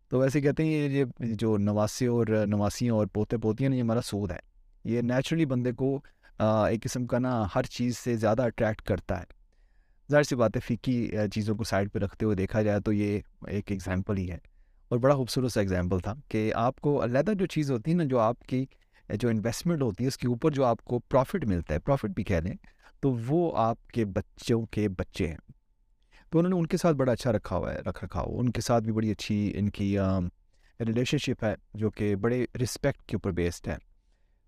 تو 0.09 0.19
ویسے 0.19 0.41
کہتے 0.41 0.65
ہیں، 0.65 0.71
یہ 0.71 1.05
جو 1.19 1.57
نواسے 1.57 2.07
اور 2.07 2.27
نواسیاں 2.47 2.93
اور 2.93 3.07
پوتے 3.07 3.37
پوتیاں 3.37 3.71
یہ 3.71 3.81
ہمارا 3.81 4.01
سود 4.01 4.31
ہے۔ 4.31 4.39
یہ 4.83 5.01
نیچرلی 5.01 5.45
بندے 5.45 5.71
کو 5.71 6.01
ایک 6.39 6.83
قسم 6.83 7.07
کا 7.07 7.19
نا 7.19 7.47
ہر 7.55 7.63
چیز 7.63 7.97
سے 7.97 8.15
زیادہ 8.15 8.43
اٹریکٹ 8.43 8.81
کرتا 8.81 9.19
ہے۔ 9.19 9.25
ظاہر 10.11 10.23
سی 10.23 10.35
بات 10.35 10.55
ہے 10.55 10.61
فکی 10.61 11.11
چیزوں 11.33 11.55
کو 11.55 11.63
سائڈ 11.63 11.91
پہ 11.91 11.99
رکھتے 11.99 12.25
ہوئے 12.25 12.35
دیکھا 12.35 12.61
جائے 12.61 12.79
تو 12.79 12.93
یہ 12.93 13.19
ایک 13.47 13.71
ایگزامپل 13.71 14.17
ہی 14.17 14.31
ہے۔ 14.31 14.37
اور 14.91 14.99
بڑا 14.99 15.15
خوبصورت 15.15 15.51
سا 15.51 15.59
ایگزامپل 15.59 15.99
تھا 15.99 16.13
کہ 16.27 16.51
آپ 16.55 16.81
کو 16.81 17.03
علیحدہ 17.03 17.31
جو 17.31 17.45
چیز 17.45 17.71
ہوتی 17.71 17.91
ہے 17.91 17.95
نا 17.95 18.03
جو 18.03 18.19
آپ 18.19 18.41
کی 18.41 18.65
جو 19.09 19.29
انویسٹمنٹ 19.29 19.81
ہوتی 19.81 20.03
ہے، 20.03 20.07
اس 20.07 20.17
کے 20.17 20.27
اوپر 20.27 20.51
جو 20.51 20.65
آپ 20.65 20.83
کو 20.83 20.99
پروفٹ 20.99 21.45
ملتا 21.45 21.73
ہے 21.73 21.79
پروفٹ 21.79 22.09
بھی 22.15 22.23
کہہ 22.23 22.39
دیں، 22.39 22.53
تو 22.99 23.15
وہ 23.27 23.57
آپ 23.57 23.87
کے 23.87 24.05
بچوں 24.05 24.65
کے 24.65 24.89
بچے 24.89 25.27
ہیں۔ 25.27 25.37
تو 26.29 26.39
انہوں 26.39 26.53
نے 26.53 26.59
ان 26.59 26.65
کے 26.65 26.77
ساتھ 26.77 26.95
بڑا 26.97 27.11
اچھا 27.11 27.31
رکھا 27.31 27.55
ہوا 27.55 27.73
ہے، 27.73 27.79
رکھ 27.79 28.05
رکھا 28.05 28.21
ہوا 28.21 28.39
ان 28.39 28.51
کے 28.51 28.61
ساتھ 28.61 28.83
بھی 28.83 28.91
بڑی 28.91 29.11
اچھی 29.11 29.53
ان 29.55 29.69
کی 29.69 29.97
ریلیشن 30.79 31.17
شپ 31.17 31.43
ہے 31.43 31.55
جو 31.73 31.89
کہ 31.89 32.15
بڑے 32.15 32.45
رسپیکٹ 32.63 33.01
کے 33.01 33.15
اوپر 33.15 33.31
بیسڈ 33.31 33.67
ہے۔ 33.67 33.77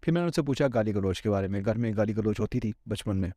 پھر 0.01 0.13
میں 0.13 0.21
نے 0.21 0.25
ان 0.25 0.31
سے 0.31 0.41
پوچھا 0.41 0.67
گالی 0.73 0.95
گلوچ 0.95 1.21
کے 1.21 1.29
بارے 1.29 1.47
میں۔ 1.47 1.61
گھر 1.65 1.77
میں 1.77 1.93
گالی 1.97 2.17
گلوچ 2.17 2.39
ہوتی 2.39 2.59
تھی 2.59 2.71
بچپن 2.85 3.17
میں۔ 3.17 3.29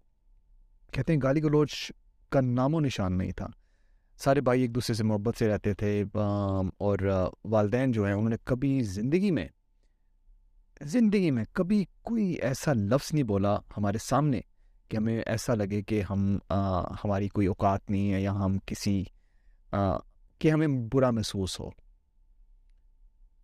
کہتے 0.92 1.12
ہیں 1.12 1.20
گالی 1.22 1.42
گلوچ 1.42 1.92
کا 2.28 2.40
نام 2.40 2.74
و 2.74 2.80
نشان 2.80 3.18
نہیں 3.18 3.32
تھا۔ 3.32 3.46
سارے 4.16 4.40
بھائی 4.40 4.60
ایک 4.60 4.74
دوسرے 4.74 4.94
سے 4.94 5.04
محبت 5.04 5.36
سے 5.36 5.48
رہتے 5.48 5.74
تھے 5.74 6.04
اور 6.14 6.98
والدین 7.44 7.92
جو 7.92 8.04
ہیں، 8.06 8.12
انہوں 8.12 8.28
نے 8.28 8.36
کبھی 8.44 8.80
زندگی 8.82 9.30
میں 9.30 9.48
زندگی 10.80 11.30
میں 11.30 11.44
کبھی 11.52 11.84
کوئی 12.02 12.32
ایسا 12.32 12.72
لفظ 12.72 13.12
نہیں 13.12 13.22
بولا 13.22 13.56
ہمارے 13.76 13.98
سامنے 13.98 14.40
کہ 14.88 14.96
ہمیں 14.96 15.20
ایسا 15.26 15.54
لگے 15.54 15.82
کہ 15.82 16.02
ہم 16.10 16.38
ہماری 17.04 17.28
کوئی 17.28 17.46
اوقات 17.46 17.90
نہیں 17.90 18.12
ہے 18.12 18.20
یا 18.20 18.32
ہم 18.32 18.56
کسی 18.66 19.04
کہ 20.38 20.50
ہمیں 20.50 20.68
برا 20.92 21.10
محسوس 21.10 21.60
ہو۔ 21.60 21.70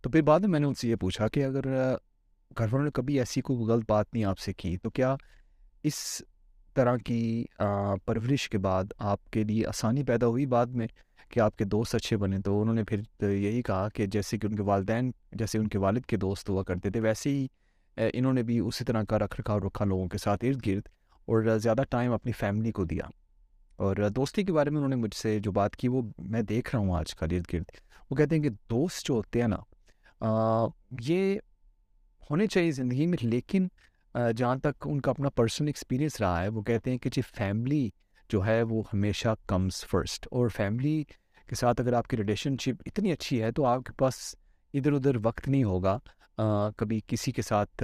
تو 0.01 0.09
پھر 0.09 0.21
بعد 0.21 0.39
میں 0.39 0.49
میں 0.49 0.59
نے 0.59 0.65
ان 0.65 0.73
سے 0.73 0.89
یہ 0.89 0.95
پوچھا 0.95 1.27
کہ 1.27 1.45
اگر 1.45 1.63
گھر 2.57 2.63
والوں 2.63 2.83
نے 2.83 2.91
کبھی 2.91 3.19
ایسی 3.19 3.41
کوئی 3.41 3.59
غلط 3.59 3.83
بات 3.89 4.13
نہیں 4.13 4.23
آپ 4.23 4.39
سے 4.39 4.53
کی 4.53 4.77
تو 4.77 4.89
کیا 4.89 5.15
اس 5.83 6.21
طرح 6.73 6.97
کی 6.97 7.45
پرورش 8.05 8.49
کے 8.49 8.57
بعد 8.57 8.83
آپ 8.97 9.29
کے 9.31 9.43
لیے 9.43 9.65
آسانی 9.67 10.03
پیدا 10.03 10.27
ہوئی 10.27 10.45
بعد 10.45 10.65
میں 10.65 10.87
کہ 11.29 11.39
آپ 11.39 11.57
کے 11.57 11.65
دوست 11.65 11.95
اچھے 11.95 12.17
بنے۔ 12.17 12.39
تو 12.39 12.61
انہوں 12.61 12.75
نے 12.75 12.83
پھر 12.83 13.29
یہی 13.29 13.61
کہا 13.61 13.87
کہ 13.89 14.05
جیسے 14.05 14.37
کہ 14.37 14.47
ان 14.47 14.55
کے 14.55 14.63
والدین، 14.63 15.11
جیسے 15.31 15.57
ان 15.57 15.67
کے 15.67 15.77
والد 15.77 16.05
کے 16.07 16.17
دوست 16.17 16.49
ہوا 16.49 16.63
کرتے 16.63 16.89
تھے، 16.89 16.99
ویسے 16.99 17.29
ہی 17.29 17.47
انہوں 18.13 18.33
نے 18.33 18.43
بھی 18.43 18.59
اسی 18.59 18.83
طرح 18.85 19.03
کا 19.03 19.19
رکھ 19.19 19.39
رکھا 19.39 19.57
رکھا 19.57 19.85
لوگوں 19.85 20.07
کے 20.07 20.17
ساتھ 20.17 20.45
ارد 20.45 20.65
گرد 20.67 20.87
اور 21.27 21.57
زیادہ 21.57 21.81
ٹائم 21.89 22.13
اپنی 22.13 22.31
فیملی 22.31 22.71
کو 22.71 22.83
دیا۔ 22.85 23.05
اور 23.75 23.95
دوستی 24.15 24.43
کے 24.43 24.53
بارے 24.53 24.69
میں 24.69 24.77
انہوں 24.77 24.89
نے 24.89 24.95
مجھ 24.95 25.15
سے 25.15 25.39
جو 25.39 25.51
بات 25.51 25.75
کی 25.75 25.87
وہ 25.87 26.01
میں 26.19 26.41
دیکھ 26.41 26.69
رہا 26.75 26.79
ہوں 26.79 26.95
آج 26.95 27.13
کل 27.15 27.27
ارد 27.31 27.53
گرد۔ 27.53 27.63
وہ 28.09 28.15
کہتے 28.15 28.35
ہیں 28.35 28.43
کہ 28.43 28.49
دوست 28.69 29.05
جو 29.05 29.13
ہوتے 29.13 29.41
ہیں 29.41 29.47
نا 29.47 30.67
یہ 30.99 31.37
ہونے 32.29 32.47
چاہیے 32.47 32.71
زندگی 32.71 33.05
میں، 33.05 33.17
لیکن 33.21 33.67
جہاں 34.37 34.55
تک 34.55 34.85
ان 34.85 35.01
کا 35.01 35.11
اپنا 35.11 35.29
پرسنل 35.29 35.67
ایکسپیرینس 35.67 36.19
رہا 36.21 36.41
ہے، 36.43 36.47
وہ 36.47 36.61
کہتے 36.61 36.91
ہیں 36.91 36.97
کہ 36.97 37.09
جی 37.09 37.21
فیملی 37.35 37.89
جو 38.29 38.45
ہے 38.45 38.61
وہ 38.63 38.81
ہمیشہ 38.93 39.35
کمز 39.47 39.83
فرسٹ 39.85 40.27
اور 40.31 40.49
فیملی 40.49 41.03
کے 41.49 41.55
ساتھ 41.55 41.81
اگر 41.81 41.93
آپ 41.93 42.07
کی 42.07 42.17
ریلیشن 42.17 42.55
شپ 42.61 42.81
اتنی 42.85 43.11
اچھی 43.11 43.41
ہے 43.41 43.51
تو 43.51 43.65
آپ 43.65 43.83
کے 43.85 43.93
پاس 43.97 44.15
ادھر 44.73 44.93
ادھر 44.93 45.17
وقت 45.23 45.47
نہیں 45.47 45.63
ہوگا۔ 45.63 45.97
کبھی 46.77 46.99
کسی 47.07 47.31
کے 47.31 47.41
ساتھ 47.41 47.83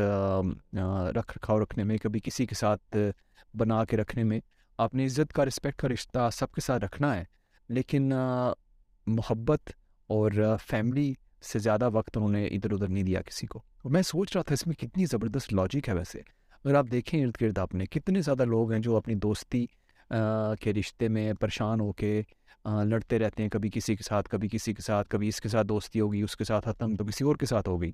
رکھ 1.15 1.37
رکھاؤ 1.37 1.59
رکھنے 1.59 1.83
میں، 1.83 1.97
کبھی 1.97 2.19
کسی 2.23 2.45
کے 2.45 2.55
ساتھ 2.55 2.97
بنا 3.53 3.83
کے 3.85 3.97
رکھنے 3.97 4.23
میں۔ 4.23 4.39
آپ 4.79 4.93
نے 4.95 5.05
عزت 5.05 5.33
کا 5.33 5.45
رسپیکٹ 5.45 5.79
کا 5.79 5.87
رشتہ 5.87 6.29
سب 6.33 6.51
کے 6.51 6.61
ساتھ 6.61 6.83
رکھنا 6.83 7.15
ہے، 7.15 7.23
لیکن 7.69 8.11
محبت 9.07 9.69
اور 10.09 10.31
فیملی 10.67 11.13
سے 11.51 11.59
زیادہ 11.59 11.89
وقت 11.93 12.17
انہوں 12.17 12.31
نے 12.31 12.45
ادھر 12.47 12.71
ادھر 12.71 12.87
نہیں 12.87 13.03
دیا 13.03 13.21
کسی 13.21 13.47
کو۔ 13.47 13.61
میں 13.83 14.01
سوچ 14.01 14.35
رہا 14.35 14.43
تھا 14.43 14.53
اس 14.53 14.67
میں 14.67 14.75
کتنی 14.75 15.05
زبردست 15.05 15.53
لاجک 15.53 15.89
ہے 15.89 15.93
ویسے۔ 15.93 16.21
اگر 16.63 16.75
آپ 16.75 16.85
دیکھیں 16.91 17.25
ارد 17.25 17.41
گرد 17.41 17.57
آپ 17.57 17.75
نے 17.75 17.85
کتنے 17.85 18.21
زیادہ 18.21 18.45
لوگ 18.45 18.71
ہیں 18.71 18.79
جو 18.79 18.97
اپنی 18.97 19.15
دوستی 19.15 19.65
کے 20.61 20.73
رشتے 20.73 21.07
میں 21.07 21.33
پریشان 21.33 21.79
ہو 21.79 21.91
کے 21.91 22.21
لڑتے 22.83 23.19
رہتے 23.19 23.43
ہیں، 23.43 23.49
کبھی 23.49 23.69
کسی 23.73 23.95
کے 23.95 24.03
ساتھ، 24.03 24.29
کبھی 24.29 24.49
کسی 24.51 24.73
کے 24.73 24.81
ساتھ، 24.81 25.09
کبھی 25.09 25.27
اس 25.27 25.41
کے 25.41 25.49
ساتھ 25.49 25.67
دوستی 25.67 25.99
ہوگی 25.99 26.21
اس 26.21 26.35
کے 26.37 26.43
ساتھ 26.43 26.67
ختم 26.69 26.95
تو 26.95 27.05
کسی 27.05 27.23
اور 27.23 27.35
کے 27.35 27.45
ساتھ 27.45 27.69
ہوگی 27.69 27.91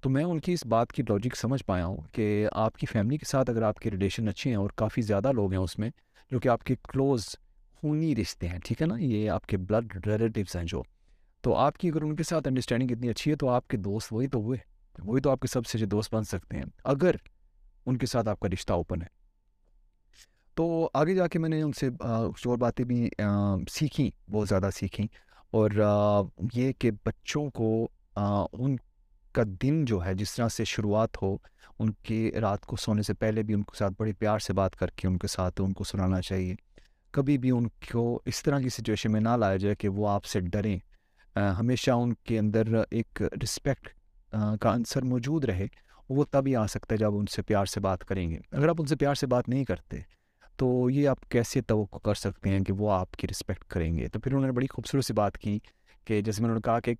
تو 0.00 0.10
میں 0.10 0.24
ان 0.24 0.40
کی 0.40 0.52
اس 0.52 0.66
بات 0.66 0.92
کی 0.92 1.02
لاجک 1.08 1.36
سمجھ 1.36 1.64
پایا 1.64 1.86
ہوں 1.86 1.96
کہ 2.12 2.48
آپ 2.52 2.76
کی 2.76 2.86
فیملی 2.86 3.16
کے 3.16 3.24
ساتھ 3.24 3.50
اگر 3.50 3.62
آپ 3.62 3.78
کے 3.78 3.90
ریلیشن 3.90 4.28
اچھے 4.28 4.50
ہیں 4.50 4.56
اور 4.56 4.70
کافی 4.74 5.02
زیادہ 5.02 5.32
لوگ 5.32 5.52
ہیں 5.52 5.60
اس 5.60 5.78
میں، 5.78 5.90
جو 6.30 6.38
کہ 6.38 6.48
آپ 6.48 6.64
کے 6.64 6.74
کلوز 6.74 7.26
خونی 7.74 8.16
رشتے 8.16 8.48
ہیں، 8.48 8.58
ٹھیک 8.64 8.82
ہے 8.82 8.86
نا؟ 8.86 8.94
یہ 8.98 9.30
آپ 9.30 9.46
کے 9.46 9.56
بلڈ 9.56 10.06
ریلیٹیوس 10.06 10.56
ہیں 10.56 10.64
جو۔ 10.64 10.82
تو 11.40 11.54
آپ 11.54 11.78
کی 11.78 11.88
اگر 11.88 12.02
ان 12.02 12.16
کے 12.16 12.22
ساتھ 12.22 12.48
انڈرسٹینڈنگ 12.48 12.90
اتنی 12.90 13.08
اچھی 13.08 13.30
ہے 13.30 13.36
تو 13.36 13.48
آپ 13.48 13.68
کے 13.68 13.76
دوست 13.76 14.12
وہی 14.12 14.26
تو 14.26 14.38
ہوئے۔ 14.38 14.69
وہی 15.04 15.20
تو 15.20 15.30
آپ 15.30 15.40
کے 15.40 15.48
سب 15.48 15.66
سے 15.66 15.86
دوست 15.86 16.14
بن 16.14 16.24
سکتے 16.24 16.56
ہیں، 16.56 16.64
اگر 16.84 17.14
ان 17.86 17.98
کے 17.98 18.06
ساتھ 18.06 18.28
آپ 18.28 18.40
کا 18.40 18.48
رشتہ 18.48 18.72
اوپن 18.72 19.02
ہے۔ 19.02 19.06
تو 20.54 20.90
آگے 20.94 21.14
جا 21.14 21.26
کے 21.26 21.38
میں 21.38 21.48
نے 21.48 21.62
ان 21.62 21.72
سے 21.72 21.90
کچھ 22.34 22.48
اور 22.48 22.58
باتیں 22.58 22.84
بھی 22.84 23.10
سیکھیں، 23.70 24.30
بہت 24.30 24.48
زیادہ 24.48 24.68
سیکھیں۔ 24.74 25.06
اور 25.50 25.70
یہ 26.54 26.72
کہ 26.72 26.90
بچوں 26.90 27.50
کو 27.50 27.88
ان 28.52 28.76
کا 29.32 29.42
دن 29.62 29.84
جو 29.84 30.04
ہے، 30.04 30.14
جس 30.14 30.34
طرح 30.34 30.48
سے 30.48 30.64
شروعات 30.64 31.22
ہو، 31.22 31.36
ان 31.78 31.92
کی 31.92 32.32
رات 32.40 32.66
کو 32.66 32.76
سونے 32.76 33.02
سے 33.02 33.14
پہلے 33.14 33.42
بھی 33.42 33.54
ان 33.54 33.62
کے 33.62 33.76
ساتھ 33.76 33.92
بڑی 33.98 34.12
پیار 34.12 34.38
سے 34.38 34.52
بات 34.52 34.76
کر 34.76 34.88
کے 34.88 35.08
ان 35.08 35.18
کے 35.18 35.26
ساتھ 35.26 35.60
ان 35.60 35.72
کو 35.72 35.84
سنانا 35.84 36.20
چاہیے۔ 36.20 36.54
کبھی 37.10 37.38
بھی 37.38 37.50
ان 37.50 37.68
کو 37.92 38.22
اس 38.24 38.42
طرح 38.42 38.60
کی 38.60 38.68
سچویشن 38.68 39.12
میں 39.12 39.20
نہ 39.20 39.28
لایا 39.28 39.56
جائے 39.56 39.74
کہ 39.74 39.88
وہ 39.88 40.08
آپ 40.08 40.24
سے 40.24 40.40
ڈریں۔ 40.40 40.78
ہمیشہ 41.38 41.90
ان 41.90 42.12
کے 42.12 42.38
اندر 42.38 42.62
ایک 42.90 43.22
رسپیکٹ 43.42 43.99
کا 44.32 44.74
عنصر 44.74 45.04
موجود 45.04 45.44
رہے، 45.44 45.66
وہ 46.08 46.24
تب 46.30 46.46
ہی 46.46 46.56
آ 46.56 46.66
سکتا 46.66 46.94
ہے 46.94 46.98
جب 46.98 47.16
ان 47.16 47.26
سے 47.26 47.42
پیار 47.42 47.64
سے 47.64 47.80
بات 47.80 48.04
کریں 48.04 48.30
گے۔ 48.30 48.38
اگر 48.52 48.68
آپ 48.68 48.76
ان 48.78 48.86
سے 48.86 48.96
پیار 48.96 49.14
سے 49.14 49.26
بات 49.26 49.48
نہیں 49.48 49.64
کرتے، 49.64 50.00
تو 50.56 50.90
یہ 50.90 51.08
آپ 51.08 51.28
کیسے 51.28 51.60
توقع 51.60 51.98
کر 51.98 52.14
سکتے 52.14 52.50
ہیں 52.50 52.60
کہ 52.60 52.72
وہ 52.72 52.92
آپ 52.92 53.12
کی 53.12 53.28
رسپیکٹ 53.28 53.64
کریں 53.64 53.98
گے؟ 53.98 54.08
تو 54.08 54.20
پھر 54.20 54.32
انہوں 54.32 54.46
نے 54.46 54.52
بڑی 54.52 54.66
خوبصورت 54.66 55.04
سی 55.04 55.12
بات 55.12 55.38
کی 55.38 55.58
کہ 56.04 56.20
جیسے 56.20 56.42
میں 56.42 56.54
نے 56.54 56.60
کہا 56.60 56.80
کہ 56.80 56.94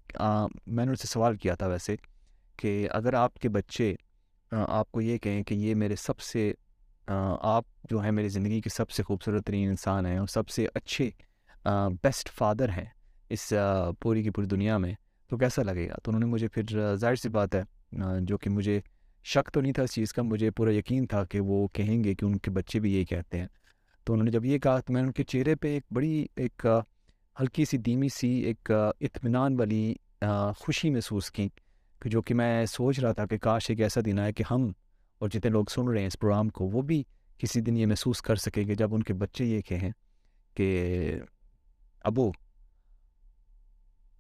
میں 0.66 0.84
نے 0.84 0.90
ان 0.90 0.96
سے 0.96 1.06
سوال 1.06 1.37
کیا 1.37 1.54
تھا 1.54 1.66
ویسے 1.66 1.96
کہ 2.56 2.88
اگر 2.90 3.14
آپ 3.14 3.34
کے 3.34 3.49
بچے 3.49 3.94
آپ 4.50 4.92
کو 4.92 5.00
یہ 5.00 5.18
کہیں 5.18 5.42
کہ 5.42 5.54
یہ 5.54 5.75
میرے 5.75 5.96
سب 5.96 6.20
سے 6.20 6.52
آپ 7.08 7.64
جو 7.90 8.00
ہیں 8.00 8.10
میری 8.10 8.28
زندگی 8.28 8.60
کے 8.60 8.70
سب 8.70 8.90
سے 8.90 9.02
خوبصورت 9.02 9.46
ترین 9.46 9.68
انسان 9.68 10.06
ہیں 10.06 10.18
اور 10.18 10.26
سب 10.26 10.49
سے 10.49 10.66
اچھے 10.75 11.10
بیسٹ 12.02 12.28
فادر 12.28 12.68
ہیں 12.68 12.84
اس 13.28 13.52
پوری 14.00 14.22
کی 14.22 14.30
پوری 14.30 14.46
دنیا 14.46 14.78
میں 14.78 14.94
تو 15.30 15.37
کیسا 15.38 15.62
لگے 15.62 15.88
گا؟ 15.88 15.94
تو 16.02 16.10
انہوں 16.10 16.20
نے 16.20 16.26
مجھے 16.26 16.49
پھر 16.49 16.94
ظاہر 16.94 17.14
سی 17.14 17.28
بات 17.28 17.54
ہے 17.54 17.62
جو 18.20 18.38
کہ 18.38 18.50
مجھے 18.50 18.80
شک 19.25 19.50
تو 19.52 19.60
نہیں 19.60 19.72
تھا 19.72 19.82
اس 19.82 19.92
چیز 19.92 20.12
کا، 20.12 20.22
مجھے 20.22 20.50
پورا 20.50 20.72
یقین 20.75 21.06
تھا 21.06 21.25
کہ 21.25 21.40
وہ 21.40 21.66
کہیں 21.68 22.02
گے 22.04 22.14
کہ 22.14 22.25
ان 22.25 22.38
کے 22.38 22.50
بچے 22.50 22.80
بھی 22.80 22.94
یہی 22.94 23.04
کہتے 23.04 23.38
ہیں۔ 23.38 23.46
تو 24.04 24.12
انہوں 24.12 24.25
نے 24.25 24.30
جب 24.30 24.44
یہ 24.44 24.58
کہا 24.58 24.78
تو 24.80 24.92
میں 24.92 25.00
نے 25.02 25.06
ان 25.06 25.12
کے 25.12 25.25
چہرے 25.25 25.54
پہ 25.54 25.72
ایک 25.75 25.84
بڑی 25.90 26.26
ایک 26.37 26.66
ہلکی 27.40 27.64
سی 27.64 27.78
دھیمی 27.78 28.08
سی 28.08 28.28
ایک 28.28 28.70
اطمینان 29.00 29.58
والی 29.58 29.94
خوشی 30.58 30.90
محسوس 30.90 31.30
کی 31.30 31.49
کہ 32.02 32.10
جو 32.10 32.22
کہ 32.22 32.34
میں 32.34 32.66
سوچ 32.66 32.99
رہا 33.00 33.12
تھا 33.12 33.26
کہ 33.26 33.38
کاش 33.38 33.70
ایک 33.70 33.80
ایسا 33.80 34.00
دن 34.06 34.18
آئے 34.18 34.32
کہ 34.32 34.44
ہم 34.50 34.70
اور 35.20 35.28
جتنے 35.28 35.50
لوگ 35.50 35.64
سن 35.70 35.88
رہے 35.88 36.00
ہیں 36.00 36.06
اس 36.06 36.18
پروگرام 36.18 36.49
کو، 36.49 36.68
وہ 36.68 36.82
بھی 36.82 37.02
کسی 37.38 37.60
دن 37.60 37.76
یہ 37.76 37.87
محسوس 37.87 38.22
کر 38.22 38.37
سکیں 38.37 38.66
گے 38.66 38.75
جب 38.75 38.94
ان 38.94 39.02
کے 39.02 39.14
بچے 39.14 39.44
یہ 39.44 39.60
کہیں 39.60 39.90
کہ، 40.54 41.20
ابو، 42.04 42.30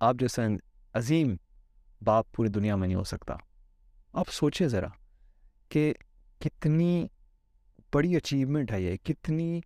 آپ 0.00 0.14
جیسا 0.18 0.42
عظیم 0.94 1.36
باپ 2.04 2.32
پوری 2.32 2.48
دنیا 2.48 2.76
میں 2.76 2.88
نہیں 2.88 2.98
ہو 2.98 3.04
سکتا۔ 3.04 3.34
آپ 4.12 4.28
سوچیں 4.28 4.68
ذرا 4.68 4.88
کہ 5.68 5.94
کتنی 6.38 7.06
بڑی 7.92 8.16
اچیومنٹ 8.16 8.72
ہے 8.72 8.82
یہ، 8.82 8.96
کتنی 8.96 9.60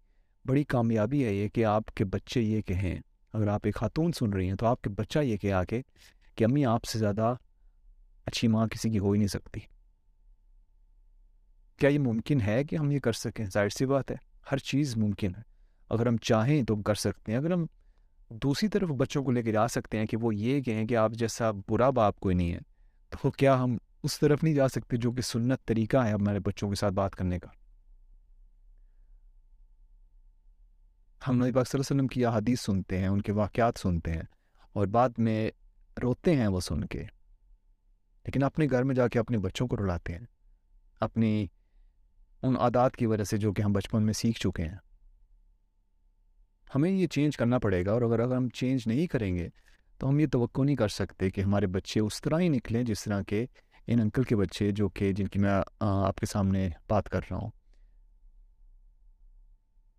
بڑی 0.45 0.65
کامیابی 0.65 1.25
ہے 1.25 1.35
یہ 1.35 1.49
کہ 1.49 1.65
آپ 1.65 1.85
کے 1.95 2.05
بچے 2.05 2.41
یہ 2.41 2.61
کہیں۔ 2.61 3.01
اگر 3.33 3.49
آپ 3.49 3.61
ایک 3.65 3.75
خاتون 3.75 4.13
سن 4.13 4.33
رہی 4.33 4.49
ہیں 4.49 4.55
تو 4.55 4.67
آپ 4.67 4.83
کے 4.83 4.91
بچہ 4.91 5.19
یہ 5.19 5.37
کہ 5.37 5.53
آ 5.53 5.65
کے 5.65 5.83
کہ 6.35 6.45
امی 6.45 6.65
آپ 6.65 6.85
سے 6.85 6.99
زیادہ 6.99 7.35
اچھی 8.27 8.49
ماں 8.49 8.67
کسی 8.67 8.91
کی 8.91 8.99
ہو 8.99 9.13
ہی 9.13 9.19
نہیں 9.19 9.29
سکتی۔ 9.29 9.61
کیا 11.77 11.89
یہ 11.89 11.99
ممکن 11.99 12.41
ہے 12.41 12.65
کہ 12.65 12.77
ہم 12.77 12.91
یہ 12.91 12.99
کر 12.99 13.13
سکیں؟ 13.13 13.47
ظاہر 13.47 13.69
سی 13.69 13.87
بات 13.87 14.11
ہے، 14.11 14.17
ہر 14.53 14.59
چیز 14.59 14.97
ممکن 14.97 15.35
ہے۔ 15.35 15.43
اگر 15.91 16.07
ہم 16.07 16.17
چاہیں 16.17 16.63
تو 16.63 16.77
کر 16.77 16.95
سکتے 16.95 17.33
ہیں۔ 17.33 17.39
اگر 17.39 17.53
ہم 17.53 17.67
دوسری 18.31 18.69
طرف 18.69 18.89
بچوں 18.89 19.25
کو 19.25 19.31
لے 19.31 19.43
کے 19.43 19.53
جا 19.53 19.69
سکتے 19.69 19.99
ہیں 19.99 20.07
کہ 20.07 20.17
وہ 20.17 20.35
یہ 20.35 20.63
کہیں 20.63 20.87
کہ 20.87 20.97
آپ 20.97 21.13
جیسا 21.13 21.51
برا 21.51 21.91
باپ 21.91 22.21
کوئی 22.21 22.35
نہیں 22.35 22.53
ہے، 22.53 22.59
تو 23.11 23.31
کیا 23.31 23.63
ہم 23.63 23.77
اس 24.03 24.19
طرف 24.19 24.45
نہیں 24.45 24.55
جا 24.55 24.69
سکتے 24.69 24.97
جو 24.97 25.13
کہ 25.13 25.23
سنت 25.23 25.65
طریقہ 25.65 25.97
ہے 25.97 26.13
ہمارے 26.13 26.41
بچوں 26.41 26.69
کے 26.69 26.75
ساتھ 26.75 26.95
بات 26.95 27.17
کرنے 27.17 27.39
کا؟ 27.39 27.49
ہم 31.29 31.37
نبی 31.37 31.53
پاک 31.53 31.69
صلی 31.69 31.79
اللہ 31.79 31.95
علیہ 31.95 31.97
وسلم 31.97 32.07
کی 32.07 32.27
حدیث 32.27 32.61
سنتے 32.61 32.99
ہیں، 32.99 33.09
ان 33.09 33.21
کے 33.21 33.33
واقعات 33.33 33.79
سنتے 33.79 34.13
ہیں 34.13 34.23
اور 34.73 34.87
بعد 34.87 35.09
میں 35.19 35.51
روتے 36.03 36.37
ہیں 36.37 36.47
وہ 36.47 36.61
سن 36.61 36.85
کے۔ 36.85 37.03
لیکن 38.25 38.43
اپنے 38.43 38.67
گھر 38.71 38.83
میں 38.83 38.95
جا 38.95 39.09
کے 39.09 39.19
اپنے 39.19 39.39
بچوں 39.39 39.69
کو 39.69 39.77
رلاتے 39.77 40.13
ہیں، 40.13 40.27
اپنی 41.01 41.47
ان 42.43 42.57
عادات 42.57 42.97
کی 42.97 43.07
وجہ 43.07 43.25
سے 43.25 43.37
جو 43.37 43.53
کہ 43.53 43.63
ہم 43.63 43.73
بچپن 43.73 44.03
میں 44.03 44.13
سیکھ 44.13 44.41
چکے 44.41 44.63
ہیں۔ 44.63 44.94
ہمیں 46.75 46.91
یہ 46.91 47.07
چینج 47.07 47.37
کرنا 47.37 47.59
پڑے 47.59 47.87
گا 47.87 47.93
اور 47.93 48.03
اگر 48.03 48.21
اگر 48.21 48.37
ہم 48.37 48.49
چینج 48.49 48.81
نہیں 48.87 49.07
کریں 49.07 49.35
گے، 49.35 49.49
تو 49.99 50.09
ہم 50.09 50.19
یہ 50.19 50.27
توقع 50.33 50.63
نہیں 50.63 50.77
کر 50.77 50.89
سکتے 50.89 51.31
کہ 51.31 51.41
ہمارے 51.41 51.67
بچے 51.67 52.01
اس 52.01 52.21
طرح 52.21 52.41
ہی 52.41 52.49
نکلیں 52.49 52.83
جس 52.83 53.05
طرح 53.05 53.23
کے 53.23 53.47
ان 53.87 54.01
انکل 54.01 54.23
کے 54.23 54.37
بچے 54.37 54.71
جو 54.71 54.89
کہ 54.89 55.13
جن 55.13 55.29
کی 55.29 55.39
میں 55.39 55.51
آپ 55.81 56.17
کے 56.17 56.27
سامنے 56.27 56.69
بات 56.89 57.09
کر 57.09 57.21
رہا 57.31 57.37
ہوں۔ 57.37 57.51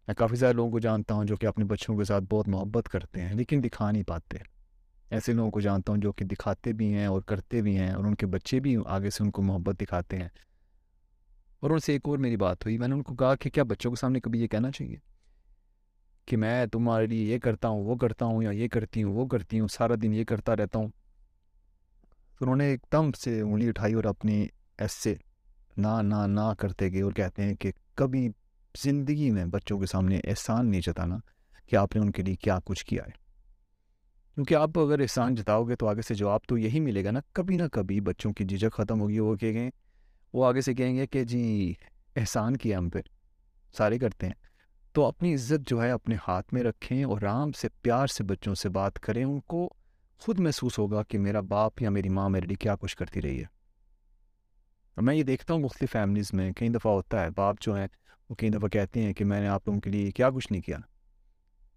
میں 0.08 0.16
کافی 0.16 0.36
سارے 0.36 0.54
لوگوں 0.54 0.72
کو 0.72 0.80
جانتا 0.80 1.14
ہوں 1.14 1.26
جو 1.26 1.36
کہ 1.36 1.46
اپنے 1.46 1.66
بچوں 1.66 1.98
کے 1.98 2.04
ساتھ 2.04 2.24
بہت 2.30 2.48
محبت 2.48 2.90
کرتے 2.90 3.22
ہیں، 3.22 3.34
لیکن 3.34 3.62
دکھا 3.64 3.92
نہیں 3.92 4.04
پاتے۔ 4.04 4.38
ایسے 5.10 5.34
لوگوں 5.34 5.52
کو 5.52 5.60
جانتا 5.60 5.94
ہوں 5.94 6.00
جو 6.00 6.12
کہ 6.12 6.26
دکھاتے 6.26 6.74
بھی 6.74 6.94
ہیں 6.94 7.06
اور 7.06 7.22
کرتے 7.22 7.62
بھی 7.62 7.78
ہیں 7.78 7.92
اور 7.92 8.04
ان 8.04 8.16
کے 8.16 8.26
بچے 8.26 8.60
بھی 8.60 8.78
آگے 8.86 9.10
سے 9.10 9.24
ان 9.24 9.32
کو 9.32 9.42
محبت 9.42 9.76
دکھاتے 9.82 10.18
ہیں۔ 10.18 10.30
اور 11.60 11.72
ان 11.72 11.80
سے 11.80 11.94
ایک 11.94 12.02
اور 12.06 12.18
میری 12.18 12.38
بات 12.38 12.66
ہوئی، 12.66 12.78
میں 12.78 12.88
نے 12.88 12.96
ان 12.96 13.04
کو 13.04 13.16
کہا 13.16 13.36
کہ 13.36 13.50
کیا 13.50 13.64
بچوں 13.64 13.92
کے 13.92 14.02
سامنے 14.02 14.20
کبھی 14.20 14.42
یہ 14.42 14.48
کہنا 14.48 14.72
چاہیے؟ 14.72 15.15
کہ 16.26 16.38
میں 16.38 16.66
تمہارے 16.66 17.08
لیے 17.08 17.34
یہ 17.34 17.40
کرتا 17.40 17.68
ہوں، 17.68 17.84
وہ 17.84 17.96
کرتا 17.96 18.26
ہوں 18.26 18.44
یا 18.44 18.50
یہ 18.50 18.68
کرتی 18.68 19.04
ہوں، 19.04 19.14
وہ 19.14 19.26
کرتی 19.26 19.60
ہوں، 19.60 19.68
سارا 19.68 19.94
دن 20.02 20.14
یہ 20.14 20.24
کرتا 20.24 20.56
رہتا 20.56 20.80
ہوں۔ 20.80 20.88
تو 22.40 22.46
انہوں 22.46 22.56
نے 22.56 22.66
ایک 22.66 22.86
دم 22.92 23.12
سے 23.12 23.42
انگلی 23.42 23.68
اٹھائی 23.68 23.94
اور 23.94 24.04
اپنی 24.04 24.48
ایسے 24.78 25.16
نہ 25.78 26.02
نہ 26.02 26.28
نہ 26.28 26.54
کرتے 26.60 26.92
گئے 26.92 27.02
اور 27.02 27.12
کہتے 27.12 27.44
ہیں 27.44 27.56
کہ 27.56 27.72
کبھی 27.96 28.30
زندگی 28.78 29.32
میں 29.32 29.46
بچوں 29.46 29.80
کے 29.80 29.86
سامنے 29.86 30.20
احسان 30.24 30.72
نہیں 30.72 30.82
جتانا 30.82 31.18
کہ 31.66 31.76
آپ 31.76 31.96
نے 31.96 32.02
ان 32.02 32.12
کے 32.12 32.24
لیے 32.24 32.36
کیا 32.36 32.60
کچھ 32.66 32.86
کیا 32.86 33.04
ہے۔ 33.04 33.26
کیونکہ 34.36 34.56
آپ 34.56 34.80
اگر 34.80 35.00
احسان 35.00 35.36
جتاؤ 35.36 35.64
گے 35.64 35.76
تو 35.76 35.88
آگے 35.88 36.02
سے 36.02 36.16
جواب 36.16 36.40
تو 36.48 36.58
یہی 36.58 36.80
ملے 36.80 37.04
گا 37.04 37.12
نا، 37.12 37.20
کبھی 37.34 37.58
نہ 37.58 37.64
کبھی 37.72 38.02
بچوں 38.02 38.34
کی 38.34 38.46
جھجک 38.46 38.74
ختم 38.74 39.02
ہوگی۔ 39.02 39.20
وہ 39.20 39.36
کہ 39.36 39.52
گئے، 39.52 39.70
وہ 40.34 40.46
آگے 40.46 40.62
سے 40.62 40.74
کہیں 40.74 40.96
گے 40.96 41.08
کہ 41.08 41.24
جی 41.24 41.74
احسان 42.16 42.58
کیا 42.58 42.78
ہم 42.78 42.90
پہ، 42.90 43.00
سارے 43.78 44.00
کرتے 44.00 44.28
ہیں۔ 44.28 44.34
تو 44.96 45.06
اپنی 45.06 45.34
عزت 45.34 45.70
جو 45.70 45.84
ہے 45.84 45.92
اپنے 45.92 46.16
ہاتھ 46.28 46.54
میں 46.54 46.64
رکھیں 46.64 47.04
اور 47.04 47.22
آرام 47.22 47.52
سے 47.52 47.68
پیار 47.82 48.08
سے 48.08 48.24
بچوں 48.24 48.56
سے 48.56 48.70
بات 48.70 49.00
کریں، 49.00 49.24
ان 49.24 49.40
کو 49.40 49.74
خود 50.18 50.40
محسوس 50.40 50.80
ہوگا 50.80 51.04
کہ 51.04 51.18
میرا 51.18 51.40
باپ 51.40 51.82
یا 51.82 51.90
میری 51.90 52.10
ماں 52.10 52.30
میرے 52.30 52.46
لیے 52.46 52.56
کیا 52.56 52.76
کچھ 52.76 52.98
کرتی 52.98 53.22
رہی 53.22 53.38
ہے۔ 53.38 53.44
اور 54.96 55.02
میں 55.02 55.16
یہ 55.16 55.24
دیکھتا 55.24 55.54
ہوں 55.54 55.62
مختلف 55.62 55.92
فیملیز 55.92 56.34
میں، 56.34 56.52
کئی 56.52 56.70
دفعہ 56.70 56.92
ہوتا 56.92 57.24
ہے، 57.24 57.28
باپ 57.36 57.56
جو 57.62 57.76
ہیں، 57.76 57.88
وہ 58.30 58.36
کئی 58.36 58.50
دفعہ 58.50 58.68
کہتے 58.68 59.04
ہیں 59.04 59.14
کہ 59.14 59.26
میں 59.26 59.42
نے 59.42 59.48
آپ 59.48 59.68
لوگوں 59.68 59.80
کے 59.80 59.90
لیے 59.90 60.12
کیا 60.12 60.30
کچھ 60.30 60.52
نہیں 60.52 60.62
کیا۔ 60.62 60.78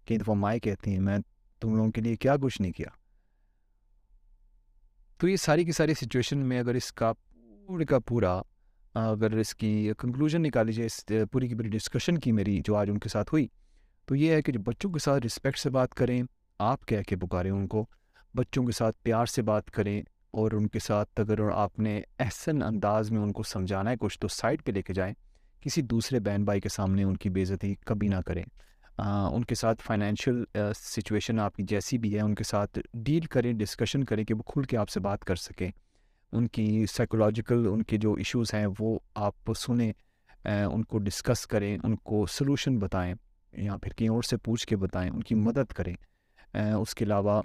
کئی 0.05 0.17
دفعہ 0.17 0.35
مائیں 0.35 0.59
کہتی 0.59 0.91
ہیں، 0.91 0.99
میں 0.99 1.17
تم 1.59 1.75
لوگوں 1.75 1.91
کے 1.91 2.01
لیے 2.01 2.15
کیا 2.15 2.35
کچھ 2.37 2.61
نہیں 2.61 2.71
کیا۔ 2.71 2.89
تو 5.17 5.27
یہ 5.27 5.35
ساری 5.35 5.63
کی 5.63 5.71
ساری 5.71 5.93
سچویشن 5.93 6.37
میں 6.37 6.59
اگر 6.59 6.75
اس 6.75 6.91
کا 6.91 7.13
پورے 7.67 7.85
کا 7.85 7.99
پورا 7.99 8.41
اگر 9.07 9.31
اس 9.31 9.55
کی 9.55 9.91
کنکلوژن 9.97 10.41
نکالی 10.43 10.73
جائے 10.73 10.85
اس، 10.85 11.05
پوری 11.31 11.47
کی 11.47 11.55
پوری 11.55 11.69
ڈسکشن 11.69 12.17
کی 12.17 12.31
میری 12.31 12.59
جو 12.65 12.75
آج 12.75 12.89
ان 12.89 12.99
کے 12.99 13.09
ساتھ 13.09 13.33
ہوئی، 13.33 13.47
تو 14.07 14.15
یہ 14.15 14.31
ہے 14.31 14.41
کہ 14.41 14.51
جو 14.51 14.59
بچوں 14.59 14.91
کے 14.91 14.99
ساتھ 14.99 15.25
رسپیکٹ 15.25 15.57
سے 15.57 15.69
بات 15.69 15.93
کریں، 15.93 16.21
آپ 16.59 16.85
کہہ 16.85 17.01
کے 17.07 17.15
پکاریں 17.15 17.51
ان 17.51 17.67
کو، 17.67 17.85
بچوں 18.33 18.65
کے 18.65 18.71
ساتھ 18.71 18.95
پیار 19.03 19.25
سے 19.25 19.41
بات 19.41 19.71
کریں 19.71 20.01
اور 20.31 20.51
ان 20.51 20.67
کے 20.67 20.79
ساتھ 20.79 21.19
اگر 21.19 21.49
آپ 21.49 21.79
نے 21.79 22.01
احسن 22.19 22.63
انداز 22.63 23.11
میں 23.11 23.21
ان 23.21 23.31
کو 23.31 23.43
سمجھانا 23.43 23.91
ہے، 23.91 23.95
کچھ 23.99 24.19
تو 24.19 24.27
سائڈ 24.27 24.63
پہ 24.63 24.71
لے 24.71 24.81
کے 24.81 24.93
جائیں، 24.93 25.13
کسی 25.61 25.81
دوسرے 25.81 26.19
بہن 26.19 26.43
بھائی 26.45 26.61
کے 26.61 26.69
سامنے 26.69 27.03
ان 27.03 27.17
کی 27.17 27.29
بےزتی 27.29 27.73
کبھی 27.85 28.07
نہ 28.07 28.21
کریں۔ 28.25 28.43
ان 28.99 29.43
کے 29.43 29.55
ساتھ 29.55 29.81
فائنینشیل 29.81 30.43
سچویشن 30.75 31.39
آپ 31.39 31.55
کی 31.55 31.63
جیسی 31.63 31.97
بھی 31.97 32.15
ہے، 32.15 32.21
ان 32.21 32.35
کے 32.35 32.43
ساتھ 32.43 32.79
ڈیل 32.93 33.25
کریں 33.25 33.53
ڈسکشن 33.53 34.03
کریں 34.03 34.23
کہ 34.23 34.33
وہ 34.33 34.43
کھل 34.43 34.63
کے 34.63 34.77
آپ 34.77 34.89
سے 34.89 34.99
بات 34.99 35.25
کر 35.25 35.35
سکیں۔ 35.35 35.69
ان 36.31 36.47
کی 36.47 36.85
سائیکولوجیکل 36.85 37.67
ان 37.67 37.83
کے 37.83 37.97
جو 37.97 38.13
ایشوز 38.13 38.53
ہیں، 38.53 38.67
وہ 38.79 38.99
آپ 39.15 39.33
سنیں 39.57 39.93
ان 40.45 40.83
کو 40.83 40.97
ڈسکس 40.99 41.47
کریں، 41.47 41.77
ان 41.83 41.95
کو 41.95 42.25
سلوشن 42.25 42.79
بتائیں، 42.79 43.15
یا 43.53 43.77
پھر 43.77 43.93
کہیں 43.93 44.09
اور 44.09 44.23
سے 44.23 44.37
پوچھ 44.37 44.67
کے 44.67 44.77
بتائیں، 44.77 45.11
ان 45.11 45.23
کی 45.23 45.35
مدد 45.35 45.73
کریں۔ 45.73 45.95
اس 46.53 46.95
کے 46.95 47.05
علاوہ 47.05 47.41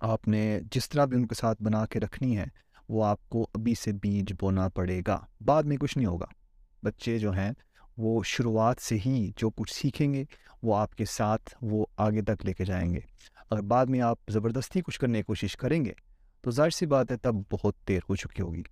آپ 0.00 0.28
نے 0.28 0.60
جس 0.72 0.88
طرح 0.88 1.04
بھی 1.04 1.16
ان 1.16 1.26
کے 1.26 1.34
ساتھ 1.34 1.62
بنا 1.62 1.86
کے 1.86 2.00
رکھنی 2.00 2.38
ہے، 2.38 2.46
وہ 2.88 3.04
آپ 3.04 3.28
کو 3.28 3.48
ابھی 3.54 3.74
سے 3.74 3.92
بیج 3.92 4.32
بونا 4.40 4.68
پڑے 4.68 5.00
گا۔ 5.06 5.26
بعد 5.40 5.62
میں 5.62 5.76
کچھ 5.76 5.98
نہیں 5.98 6.08
ہوگا۔ 6.08 6.26
بچے 6.82 7.18
جو 7.18 7.30
ہیں، 7.30 7.50
وہ 7.96 8.22
شروعات 8.22 8.76
سے 8.80 8.98
ہی 9.06 9.30
جو 9.36 9.50
کچھ 9.50 9.74
سیکھیں 9.74 10.14
گے، 10.14 10.24
وہ 10.62 10.76
آپ 10.76 10.94
کے 10.94 11.04
ساتھ 11.04 11.54
وہ 11.62 11.86
آگے 11.96 12.22
تک 12.22 12.46
لے 12.46 12.52
کے 12.52 12.64
جائیں 12.64 12.94
گے۔ 12.94 13.00
اگر 13.50 13.60
بعد 13.60 13.86
میں 13.86 14.00
آپ 14.00 14.18
زبردستی 14.28 14.80
کچھ 14.80 15.00
کرنے 15.00 15.18
کی 15.18 15.22
کوشش 15.22 15.56
کریں 15.56 15.84
گے 15.84 15.92
تو 16.40 16.50
ظاہر 16.50 16.70
سی 16.70 16.86
بات 16.86 17.10
ہے 17.10 17.16
تب 17.16 17.34
بہت 17.50 17.74
دیر 17.88 18.00
ہو 18.08 18.16
چکی 18.16 18.42
ہوگی۔ 18.42 18.62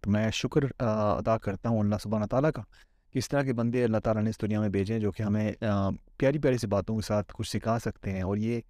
تو 0.00 0.10
میں 0.10 0.30
شکر 0.30 0.82
ادا 0.82 1.38
کرتا 1.38 1.68
ہوں 1.68 1.80
اللہ 1.80 1.94
سبحانہ 2.02 2.24
تعالیٰ 2.24 2.50
کا 2.52 2.62
کہ 3.12 3.18
اس 3.18 3.28
طرح 3.28 3.42
کے 3.42 3.52
بندے 3.52 3.84
اللہ 3.84 3.98
تعالیٰ 3.98 4.22
نے 4.22 4.30
اس 4.30 4.42
دنیا 4.42 4.60
میں 4.60 4.68
بھیجیں 4.68 4.98
جو 4.98 5.10
کہ 5.10 5.22
ہمیں 5.22 5.52
پیاری 6.16 6.38
پیاری 6.38 6.58
سی 6.58 6.66
باتوں 6.66 6.96
کے 6.96 7.06
ساتھ 7.06 7.32
کچھ 7.36 7.50
سکھا 7.50 7.78
سکتے 7.78 8.12
ہیں۔ 8.12 8.22
اور 8.22 8.36
یہ 8.36 8.60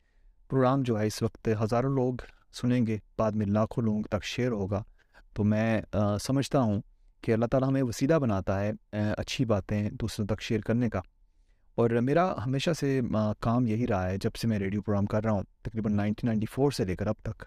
پروگرام 0.48 0.82
جو 0.82 1.00
ہے 1.00 1.06
اس 1.06 1.22
وقت 1.22 1.48
ہزاروں 1.64 1.94
لوگ 1.94 2.14
سنیں 2.52 2.86
گے، 2.86 2.98
بعد 3.18 3.32
میں 3.32 3.46
لاکھوں 3.46 3.84
لوگوں 3.84 4.02
تک 4.02 4.24
شیئر 4.24 4.50
ہوگا۔ 4.50 4.82
تو 5.34 5.44
میں 5.44 5.82
سمجھتا 6.20 6.60
ہوں 6.60 6.80
کہ 7.22 7.32
اللہ 7.32 7.46
تعالیٰ 7.46 7.68
ہمیں 7.68 7.82
وسیلہ 7.82 8.14
بناتا 8.14 8.60
ہے 8.60 8.72
اچھی 8.92 9.44
باتیں 9.44 9.90
دوسروں 9.90 10.26
تک 10.26 10.42
شیئر 10.42 10.60
کرنے 10.60 10.88
کا۔ 10.88 11.00
اور 11.74 11.90
میرا 11.90 12.44
ہمیشہ 12.46 12.70
سے 12.80 13.00
کام 13.40 13.66
یہی 13.66 13.86
رہا 13.86 14.10
ہے 14.10 14.18
جب 14.18 14.30
سے 14.34 14.48
میں 14.48 14.58
ریڈیو 14.58 14.82
پروگرام 14.82 15.06
کر 15.06 15.24
رہا 15.24 15.32
ہوں، 15.32 15.42
تقریباً 15.62 15.92
نائنٹین 15.92 16.26
نائنٹی 16.26 16.46
فور 16.50 16.70
سے 16.70 16.84
لے 16.84 16.96
کر 16.96 17.06
اب 17.06 17.14
تک۔ 17.22 17.44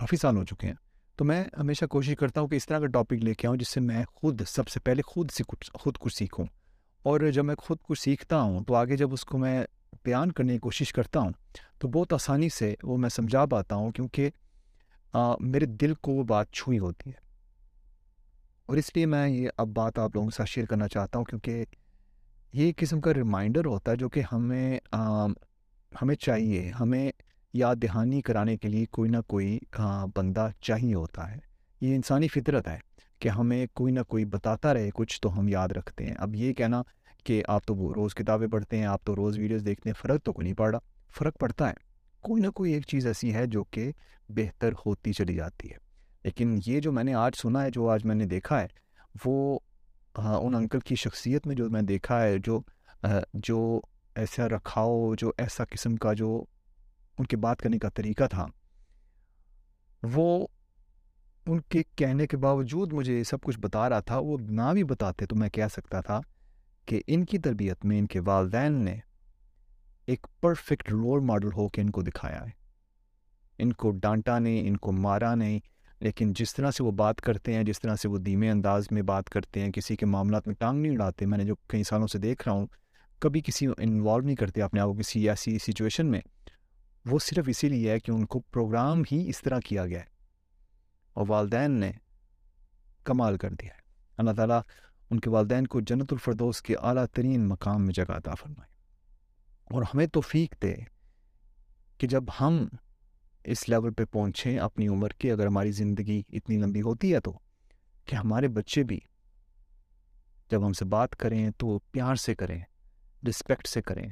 کافی 0.00 0.16
سال 0.16 0.36
ہو 0.36 0.44
چکے 0.44 0.66
ہیں۔ 0.66 0.74
تو 1.16 1.24
میں 1.24 1.44
ہمیشہ 1.58 1.84
کوشش 1.84 2.14
کرتا 2.20 2.40
ہوں 2.40 2.48
کہ 2.48 2.54
اس 2.54 2.66
طرح 2.66 2.78
کا 2.78 2.86
ٹاپک 2.86 3.12
لے 3.12 3.34
کے 3.34 3.46
آؤں 3.46 3.56
جس 3.56 3.68
سے 3.68 3.80
میں 3.80 4.04
خود 4.14 4.42
سب 4.46 4.68
سے 4.68 4.80
پہلے 4.80 5.02
خود 5.02 5.30
سے 5.30 5.44
کچھ 5.48 5.70
خود 5.74 5.98
کچھ 5.98 6.16
سیکھوں۔ 6.16 6.46
اور 7.02 7.20
جب 7.20 7.44
میں 7.44 7.54
خود 7.54 7.78
کچھ 7.82 8.02
سیکھتا 8.02 8.40
ہوں 8.40 8.64
تو 8.64 8.74
آگے 8.74 8.96
جب 8.96 9.12
اس 9.12 9.24
کو 9.24 9.38
میں 9.38 9.64
بیان 10.04 10.32
کرنے 10.32 10.52
کی 10.52 10.58
کوشش 10.58 10.92
کرتا 10.92 11.20
ہوں 11.20 11.30
تو 11.78 11.88
بہت 11.88 12.12
آسانی 12.12 12.48
سے 12.48 12.74
وہ 12.82 12.96
میں 12.96 13.08
سمجھا 13.08 13.46
پاتا 13.46 13.74
ہوں 13.74 13.90
کیونکہ 13.90 14.30
آ, 15.12 15.36
میرے 15.40 15.66
دل 15.66 15.94
کو 15.94 16.12
وہ 16.12 16.24
بات 16.24 16.50
چھوئی 16.52 16.78
ہوتی 16.78 17.10
ہے۔ 17.10 17.20
اور 18.66 18.76
اس 18.76 18.96
لیے 18.96 19.06
میں 19.06 19.28
یہ 19.28 19.48
اب 19.56 19.68
بات 19.68 19.98
آپ 19.98 20.10
لوگوں 20.14 20.28
کے 20.28 20.36
ساتھ 20.36 20.50
شیئر 20.50 20.66
کرنا 20.66 20.88
چاہتا 20.88 21.18
ہوں 21.18 21.24
کیونکہ 21.24 21.64
یہ 22.52 22.64
ایک 22.64 22.76
قسم 22.76 23.00
کا 23.00 23.14
ریمائنڈر 23.14 23.64
ہوتا 23.64 23.92
ہے 23.92 23.96
جو 23.96 24.08
کہ 24.08 24.22
ہمیں 24.32 24.80
آ, 24.92 25.26
ہمیں 26.02 26.14
چاہیے 26.14 26.72
ہمیں 26.80 27.12
یاد 27.52 27.76
دہانی 27.76 28.20
کرانے 28.20 28.56
کے 28.56 28.68
لیے 28.68 28.86
کوئی 28.86 29.10
نہ 29.10 29.16
کوئی 29.26 29.58
بندہ 30.16 30.48
چاہیے 30.60 30.94
ہوتا 30.94 31.30
ہے۔ 31.30 31.38
یہ 31.80 31.94
انسانی 31.94 32.28
فطرت 32.28 32.68
ہے 32.68 32.78
کہ 33.18 33.28
ہمیں 33.28 33.66
کوئی 33.74 33.92
نہ 33.92 34.00
کوئی 34.08 34.24
بتاتا 34.24 34.74
رہے، 34.74 34.90
کچھ 34.94 35.20
تو 35.20 35.38
ہم 35.38 35.48
یاد 35.48 35.68
رکھتے 35.68 36.06
ہیں۔ 36.06 36.14
اب 36.18 36.34
یہ 36.34 36.52
کہنا 36.52 36.82
کہ 37.24 37.42
آپ 37.48 37.66
تو 37.66 37.94
روز 37.94 38.14
کتابیں 38.14 38.48
پڑھتے 38.48 38.76
ہیں، 38.76 38.84
آپ 38.84 39.04
تو 39.04 39.16
روز 39.16 39.38
ویڈیوز 39.38 39.64
دیکھتے 39.66 39.88
ہیں، 39.88 40.02
فرق 40.02 40.22
تو 40.22 40.32
کوئی 40.32 40.44
نہیں 40.44 40.54
پڑ 40.54 40.70
رہا 40.70 40.78
فرق 41.18 41.38
پڑتا 41.38 41.68
ہے۔ 41.68 41.74
کوئی 42.20 42.42
نہ 42.42 42.48
کوئی 42.48 42.72
ایک 42.72 42.86
چیز 42.86 43.06
ایسی 43.06 43.34
ہے 43.34 43.46
جو 43.46 43.64
کہ 43.64 43.92
بہتر 44.28 44.72
ہوتی 44.86 45.12
چلی 45.12 45.34
جاتی 45.34 45.70
ہے۔ 45.70 45.76
لیکن 46.24 46.58
یہ 46.66 46.80
جو 46.80 46.92
میں 46.92 47.04
نے 47.04 47.14
آج 47.14 47.32
سنا 47.42 47.62
ہے، 47.62 47.70
جو 47.70 47.88
آج 47.88 48.04
میں 48.04 48.14
نے 48.14 48.26
دیکھا 48.26 48.62
ہے، 48.62 48.66
وہ 49.24 49.58
ان 50.14 50.54
انکل 50.54 50.80
کی 50.80 50.94
شخصیت 50.94 51.46
میں 51.46 51.56
جو 51.56 51.70
میں 51.70 51.82
دیکھا 51.82 52.22
ہے، 52.22 52.38
جو 52.38 52.60
جو 53.34 53.80
ایسا 54.14 54.48
رکھاؤ، 54.48 55.14
جو 55.14 55.32
ایسا 55.38 55.64
قسم 55.64 55.96
کا 55.96 56.12
جو 56.12 56.44
ان 57.20 57.26
کے 57.26 57.36
بات 57.36 57.60
کرنے 57.60 57.78
کا 57.78 57.88
طریقہ 57.88 58.24
تھا۔ 58.30 58.46
وہ 60.02 60.46
ان 61.46 61.60
کے 61.60 61.82
کہنے 61.96 62.26
کے 62.26 62.36
باوجود 62.36 62.92
مجھے 62.92 63.24
سب 63.24 63.40
کچھ 63.40 63.58
بتا 63.60 63.88
رہا 63.88 64.00
تھا، 64.00 64.18
وہ 64.18 64.38
نہ 64.38 64.72
بھی 64.72 64.84
بتاتے 64.84 65.26
تو 65.26 65.36
میں 65.36 65.48
کہہ 65.48 65.68
سکتا 65.72 66.00
تھا 66.00 66.20
کہ 66.86 67.02
ان 67.06 67.24
کی 67.24 67.38
تربیت 67.38 67.84
میں 67.84 67.98
ان 67.98 68.06
کے 68.06 68.20
والدین 68.20 68.72
نے 68.72 68.96
ایک 70.06 70.26
پرفیکٹ 70.40 70.90
رول 70.90 71.20
ماڈل 71.20 71.52
ہو 71.56 71.68
کے 71.68 71.80
ان 71.80 71.90
کو 71.90 72.02
دکھایا 72.02 72.44
ہے۔ 72.44 72.50
ان 73.58 73.72
کو 73.72 73.90
ڈانٹا 73.90 74.38
نہیں 74.38 74.68
ان 74.68 74.76
کو 74.76 74.92
مارا 74.92 75.34
نہیں 75.34 75.58
لیکن 76.00 76.32
جس 76.32 76.54
طرح 76.54 76.70
سے 76.70 76.82
وہ 76.82 76.90
بات 76.90 77.20
کرتے 77.20 77.54
ہیں، 77.54 77.62
جس 77.62 77.80
طرح 77.80 77.96
سے 77.96 78.08
وہ 78.08 78.18
دھیمے 78.18 78.50
انداز 78.50 78.86
میں 78.90 79.02
بات 79.02 79.30
کرتے 79.30 79.60
ہیں، 79.60 79.72
کسی 79.72 79.96
کے 79.96 80.06
معاملات 80.06 80.46
میں 80.46 80.54
ٹانگ 80.54 80.82
نہیں 80.82 80.92
اڑاتے، 80.92 81.26
میں 81.26 81.38
نے 81.38 81.44
جو 81.44 81.54
کئی 81.66 81.84
سالوں 81.84 82.06
سے 82.06 82.18
دیکھ 82.18 82.42
رہا 82.46 82.52
ہوں، 82.52 82.66
کبھی 83.18 83.40
کسی 83.40 83.66
انوالو 83.78 84.26
نہیں 84.26 84.36
کرتے، 84.36 84.62
اپنے 84.62 84.80
آپ 84.80 84.88
کو 84.88 84.94
کسی 84.94 85.28
ایسی 85.28 85.58
سچویشن 85.58 86.06
میں۔ 86.06 86.20
وہ 87.06 87.18
صرف 87.18 87.44
اسی 87.48 87.68
لیے 87.68 87.90
ہے 87.90 88.00
کہ 88.00 88.10
ان 88.10 88.26
کو 88.26 88.40
پروگرام 88.40 89.02
ہی 89.12 89.28
اس 89.28 89.42
طرح 89.42 89.58
کیا 89.64 89.86
گیا 89.86 90.00
ہے۔ 90.00 90.04
اور 91.12 91.24
والدین 91.28 91.70
نے 91.70 91.92
کمال 93.04 93.36
کر 93.36 93.50
دیا 93.50 93.74
ہے۔ 93.74 93.80
اللہ 94.16 94.30
تعالیٰ 94.30 94.60
ان 95.10 95.20
کے 95.20 95.30
والدین 95.30 95.66
کو 95.66 95.80
جنت 95.80 96.12
الفردوس 96.12 96.62
کے 96.62 96.76
اعلیٰ 96.76 97.06
ترین 97.06 97.48
مقام 97.48 97.84
میں 97.84 97.94
جگہ 97.94 98.12
عطا 98.12 98.34
فرمائے۔ 98.34 98.70
اور 99.64 99.82
ہمیں 99.82 100.06
توفیق 100.06 100.62
دے 100.62 100.74
کہ 101.98 102.06
جب 102.06 102.24
ہم 102.40 102.66
اس 103.44 103.68
لیول 103.68 103.92
پہ 103.92 104.04
پہنچیں 104.04 104.58
اپنی 104.58 104.88
عمر 104.88 105.08
کے، 105.08 105.32
اگر 105.32 105.46
ہماری 105.46 105.72
زندگی 105.72 106.22
اتنی 106.32 106.56
لمبی 106.56 106.82
ہوتی 106.82 107.14
ہے 107.14 107.20
تو، 107.20 107.38
کہ 108.04 108.16
ہمارے 108.16 108.48
بچے 108.48 108.82
بھی 108.82 109.00
جب 110.50 110.66
ہم 110.66 110.72
سے 110.72 110.84
بات 110.84 111.16
کریں 111.16 111.50
تو 111.50 111.78
پیار 111.78 112.14
سے 112.14 112.34
کریں 112.34 112.60
رسپیکٹ 113.28 113.66
سے 113.66 113.82
کریں۔ 113.82 114.08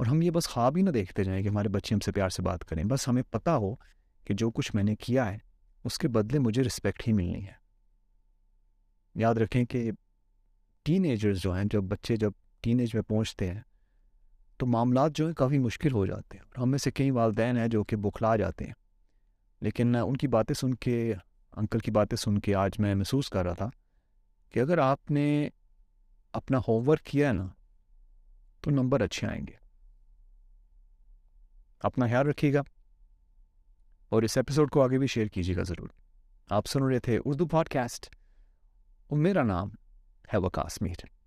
اور 0.00 0.06
ہم 0.06 0.22
یہ 0.22 0.30
بس 0.30 0.48
خواب 0.48 0.76
ہی 0.76 0.82
نہ 0.82 0.90
دیکھتے 0.90 1.24
جائیں 1.24 1.42
کہ 1.42 1.48
ہمارے 1.48 1.68
بچے 1.68 1.94
ہم 1.94 1.98
سے 1.98 2.12
پیار 2.12 2.28
سے 2.28 2.42
بات 2.42 2.64
کریں۔ 2.64 2.84
بس 2.84 3.08
ہمیں 3.08 3.22
پتہ 3.30 3.50
ہو 3.50 3.74
کہ 4.24 4.34
جو 4.34 4.50
کچھ 4.50 4.74
میں 4.74 4.82
نے 4.82 4.96
کیا 4.96 5.32
ہے، 5.32 5.38
اس 5.84 5.98
کے 5.98 6.08
بدلے 6.08 6.38
مجھے 6.38 6.62
رسپیکٹ 6.62 7.08
ہی 7.08 7.12
ملنی 7.12 7.46
ہے۔ 7.46 7.52
یاد 9.14 9.34
رکھیں 9.34 9.64
کہ 9.64 9.90
ٹین 10.82 11.04
ایجرز 11.04 11.38
جو 11.42 11.54
ہیں، 11.54 11.64
جب 11.64 11.82
بچے 11.82 12.16
جب 12.16 12.30
ٹین 12.60 12.80
ایج 12.80 12.94
میں 12.94 13.02
پہنچتے 13.02 13.50
ہیں، 13.50 13.60
تو 14.56 14.66
معاملات 14.66 15.12
جو 15.14 15.26
ہیں 15.26 15.34
کافی 15.34 15.58
مشکل 15.58 15.92
ہو 15.92 16.06
جاتے 16.06 16.36
ہیں۔ 16.36 16.44
اور 16.44 16.62
ہم 16.62 16.70
میں 16.70 16.78
سے 16.78 16.90
کئی 16.90 17.10
والدین 17.10 17.56
ہیں 17.56 17.68
جو 17.68 17.84
کہ 17.84 17.96
بخلا 17.96 18.36
جاتے 18.36 18.64
ہیں۔ 18.64 18.74
لیکن 19.60 19.96
ان 19.96 20.16
کی 20.16 20.28
باتیں 20.28 20.54
سن 20.54 20.74
کے 20.74 21.14
انکل 21.56 21.78
کی 21.78 21.90
باتیں 21.90 22.16
سن 22.16 22.38
کے 22.38 22.54
آج 22.54 22.72
میں 22.78 22.94
محسوس 22.94 23.30
کر 23.30 23.44
رہا 23.44 23.54
تھا 23.54 23.70
کہ 24.50 24.60
اگر 24.60 24.78
آپ 24.78 25.10
نے 25.10 25.48
اپنا 26.32 26.58
ہوم 26.68 26.88
ورک 26.88 27.00
کیا 27.00 27.28
ہے 27.28 27.32
نا، 27.32 27.46
تو 28.60 28.70
نمبر 28.70 29.00
اچھے 29.00 29.26
آئیں 29.26 29.46
گے۔ 29.46 29.59
اپنا 31.80 32.06
خیال 32.06 32.26
رکھیے 32.26 32.54
گا 32.54 32.62
اور 34.08 34.22
اس 34.22 34.36
ایپیسوڈ 34.36 34.70
کو 34.70 34.82
آگے 34.82 34.98
بھی 34.98 35.06
شیئر 35.06 35.26
کیجیے 35.26 35.56
گا 35.56 35.62
ضرور۔ 35.62 35.88
آپ 36.50 36.66
سن 36.66 36.82
رہے 36.82 36.98
تھے 36.98 37.18
اردو 37.24 37.46
پوڈ 37.46 37.68
کاسٹ 37.68 38.16
اور 39.08 39.18
میرا 39.18 39.42
نام 39.42 39.68
ہے 40.32 40.38
وکاس 40.38 40.82
میر۔ 40.82 41.19